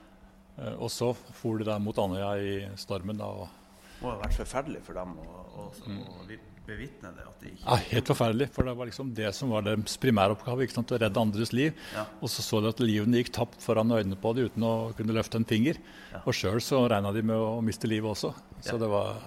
Eh, 0.57 0.73
Og 0.79 0.87
så 0.95 1.11
for 1.15 1.59
de 1.59 1.67
da 1.67 1.75
mot 1.79 1.97
Andøya 1.99 2.31
i 2.39 2.53
stormen. 2.79 3.17
da, 3.19 3.27
Det 3.35 4.01
må 4.05 4.13
ha 4.15 4.21
vært 4.23 4.37
forferdelig 4.39 4.81
for 4.87 4.93
dem 4.95 5.11
å, 5.19 5.45
å, 5.59 5.69
å 5.91 6.27
vi- 6.29 6.39
bevitne 6.65 7.11
det. 7.13 7.23
De 7.43 7.51
ikke 7.51 7.61
Ja, 7.67 7.75
Helt 7.91 8.07
forferdelig. 8.09 8.47
For 8.55 8.63
det 8.65 8.73
var 8.79 8.87
liksom 8.89 9.11
det 9.13 9.35
som 9.35 9.51
var 9.53 9.61
deres 9.67 9.97
primæroppgave. 10.01 10.63
ikke 10.65 10.73
sant, 10.79 10.91
Å 10.95 10.97
redde 11.03 11.19
andres 11.21 11.51
liv. 11.53 11.75
Ja. 11.93 12.05
Og 12.21 12.29
så 12.31 12.41
så 12.41 12.61
de 12.63 12.71
at 12.71 12.79
livene 12.81 13.19
gikk 13.19 13.33
tapt 13.35 13.59
foran 13.61 13.91
øynene 13.91 14.15
på 14.17 14.31
dem 14.33 14.47
uten 14.47 14.63
å 14.63 14.73
kunne 14.97 15.13
løfte 15.13 15.35
en 15.37 15.45
finger. 15.45 15.77
Og 16.25 16.31
sjøl 16.33 16.57
så 16.63 16.87
regna 16.89 17.11
de 17.13 17.21
med 17.21 17.35
å 17.37 17.59
miste 17.61 17.85
livet 17.91 18.09
også. 18.15 18.31
Så 18.65 18.79
det 18.81 18.87
var 18.89 19.19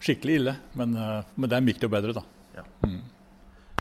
skikkelig 0.00 0.36
ille. 0.40 0.56
Men 0.80 0.94
men 0.96 1.50
dem 1.52 1.66
gikk 1.70 1.80
det 1.82 1.88
jo 1.90 1.94
bedre, 1.94 2.16
da. 2.16 2.24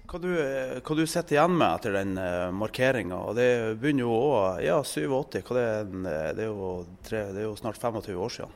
Hva 0.10 0.18
du, 0.18 0.30
eh, 0.42 0.80
hva 0.82 0.96
du 0.98 1.04
sitter 1.06 1.36
igjen 1.36 1.54
med 1.54 1.68
etter 1.70 1.94
den 1.94 2.16
uh, 2.18 2.50
markeringa? 2.58 3.20
Det 3.38 3.50
begynner 3.78 4.08
jo 4.08 4.16
òg 4.16 4.64
Ja, 4.66 4.80
87. 4.82 5.44
Hva 5.46 5.58
det, 5.60 5.66
er 5.70 5.84
eh, 5.86 6.32
det, 6.34 6.48
er 6.48 6.50
jo 6.50 6.70
tre, 7.06 7.20
det 7.36 7.44
er 7.44 7.46
jo 7.46 7.52
snart 7.60 7.78
25 7.78 8.18
år 8.18 8.34
siden. 8.34 8.56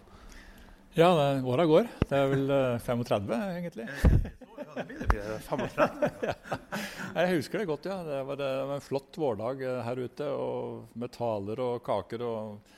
Ja, 0.98 1.12
det- 1.18 1.46
åra 1.46 1.66
går. 1.70 1.92
Det 2.10 2.18
er 2.18 2.28
vel 2.32 2.50
eh, 2.54 2.80
35, 2.82 3.30
egentlig. 3.60 3.86
Ja, 3.86 4.74
det 4.80 4.88
blir 4.90 5.06
det. 5.14 5.38
35? 5.46 6.10
Jeg 7.14 7.32
husker 7.38 7.62
det 7.62 7.70
godt, 7.70 7.86
ja. 7.92 8.00
Det 8.10 8.24
var, 8.32 8.42
det 8.42 8.50
var 8.72 8.76
en 8.80 8.88
flott 8.90 9.22
vårdag 9.22 9.62
eh, 9.62 9.82
her 9.86 10.02
ute. 10.08 10.32
og 10.34 10.98
Med 10.98 11.14
taler 11.14 11.62
og 11.62 11.84
kaker 11.86 12.26
og, 12.26 12.74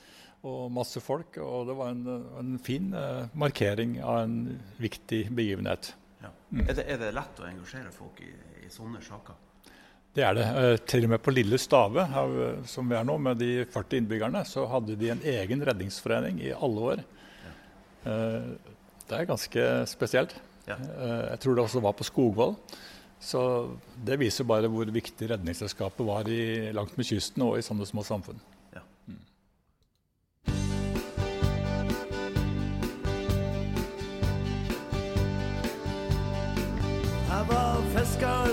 og 0.46 0.70
masse 0.74 1.00
folk. 1.02 1.36
Og 1.42 1.66
det 1.68 1.74
var 1.78 1.90
en, 1.94 2.04
en 2.40 2.52
fin 2.62 2.92
eh, 2.96 3.24
markering 3.38 3.98
av 4.02 4.22
en 4.24 4.36
viktig 4.82 5.24
begivenhet. 5.36 5.90
Ja. 6.22 6.30
Er, 6.62 6.72
det, 6.78 6.84
er 6.94 7.02
det 7.02 7.10
lett 7.16 7.42
å 7.42 7.48
engasjere 7.50 7.90
folk 7.94 8.22
i, 8.24 8.30
i 8.66 8.70
sånne 8.72 9.02
saker? 9.04 9.42
Det 10.16 10.24
er 10.24 10.38
det. 10.38 10.46
Eh, 10.62 10.76
Til 10.88 11.04
og 11.04 11.12
med 11.12 11.20
på 11.26 11.34
Lille 11.34 11.58
Stave, 11.60 12.06
her, 12.14 12.36
som 12.70 12.88
vi 12.88 12.96
er 12.96 13.04
nå, 13.04 13.18
med 13.20 13.36
de 13.42 13.50
40 13.68 13.98
innbyggerne, 14.00 14.44
så 14.48 14.64
hadde 14.72 14.96
de 14.96 15.10
en 15.12 15.20
egen 15.34 15.64
redningsforening 15.68 16.40
i 16.46 16.54
alle 16.56 16.86
år. 16.94 17.04
Eh, 18.06 18.50
Det 19.06 19.14
er 19.20 19.28
ganske 19.28 19.64
spesielt. 19.86 20.32
Ja. 20.66 20.74
Eh, 20.74 21.30
Jeg 21.32 21.40
tror 21.44 21.54
det 21.54 21.64
også 21.66 21.82
var 21.84 21.92
på 21.94 22.04
Skogvoll. 22.08 22.56
Så 23.22 23.40
det 24.04 24.18
viser 24.20 24.44
bare 24.44 24.68
hvor 24.68 24.84
viktig 24.92 25.28
Redningsselskapet 25.30 26.04
var 26.06 26.28
i, 26.28 26.70
langt 26.76 26.96
med 26.98 27.06
kysten 27.08 27.42
og 27.46 27.54
i 27.58 27.62
sånne 27.64 27.86
små 27.88 28.02
samfunn. 28.04 28.40
Fisker 37.96 38.48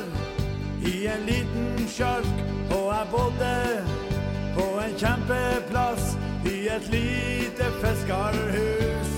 i 0.85 1.07
en 1.07 1.25
liten 1.25 1.87
sjark, 1.87 2.27
og 2.71 2.93
jeg 2.95 3.07
bodde 3.11 3.55
på 4.55 4.65
en 4.85 4.95
kjempeplass 4.97 6.17
i 6.45 6.67
et 6.75 6.87
lite 6.91 7.65
fiskerhus. 7.81 9.11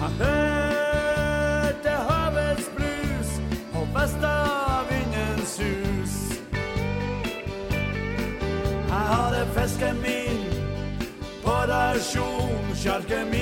Jeg 0.00 0.10
hørte 0.22 1.90
havets 2.10 2.70
brus 2.76 3.30
og 3.74 3.88
vestavindens 3.94 5.48
sus. 5.56 6.14
Jeg 8.88 9.04
hadde 9.14 9.46
fisken 9.56 10.02
min 10.06 10.40
på 11.44 11.56
rasjon, 11.72 12.74
sjarken 12.74 13.30
min 13.30 13.39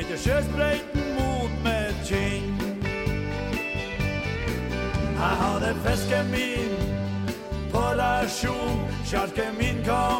kjente 0.00 0.18
sjøsprøyten 0.18 1.14
mot 1.14 1.50
mitt 1.64 1.96
kinn. 2.08 2.56
Jeg 5.20 5.34
hadde 5.42 5.74
fisken 5.84 6.30
min 6.30 6.72
på 7.72 7.78
rasjon, 8.00 8.80
sjarken 9.04 9.52
min 9.58 9.84
kom 9.84 10.19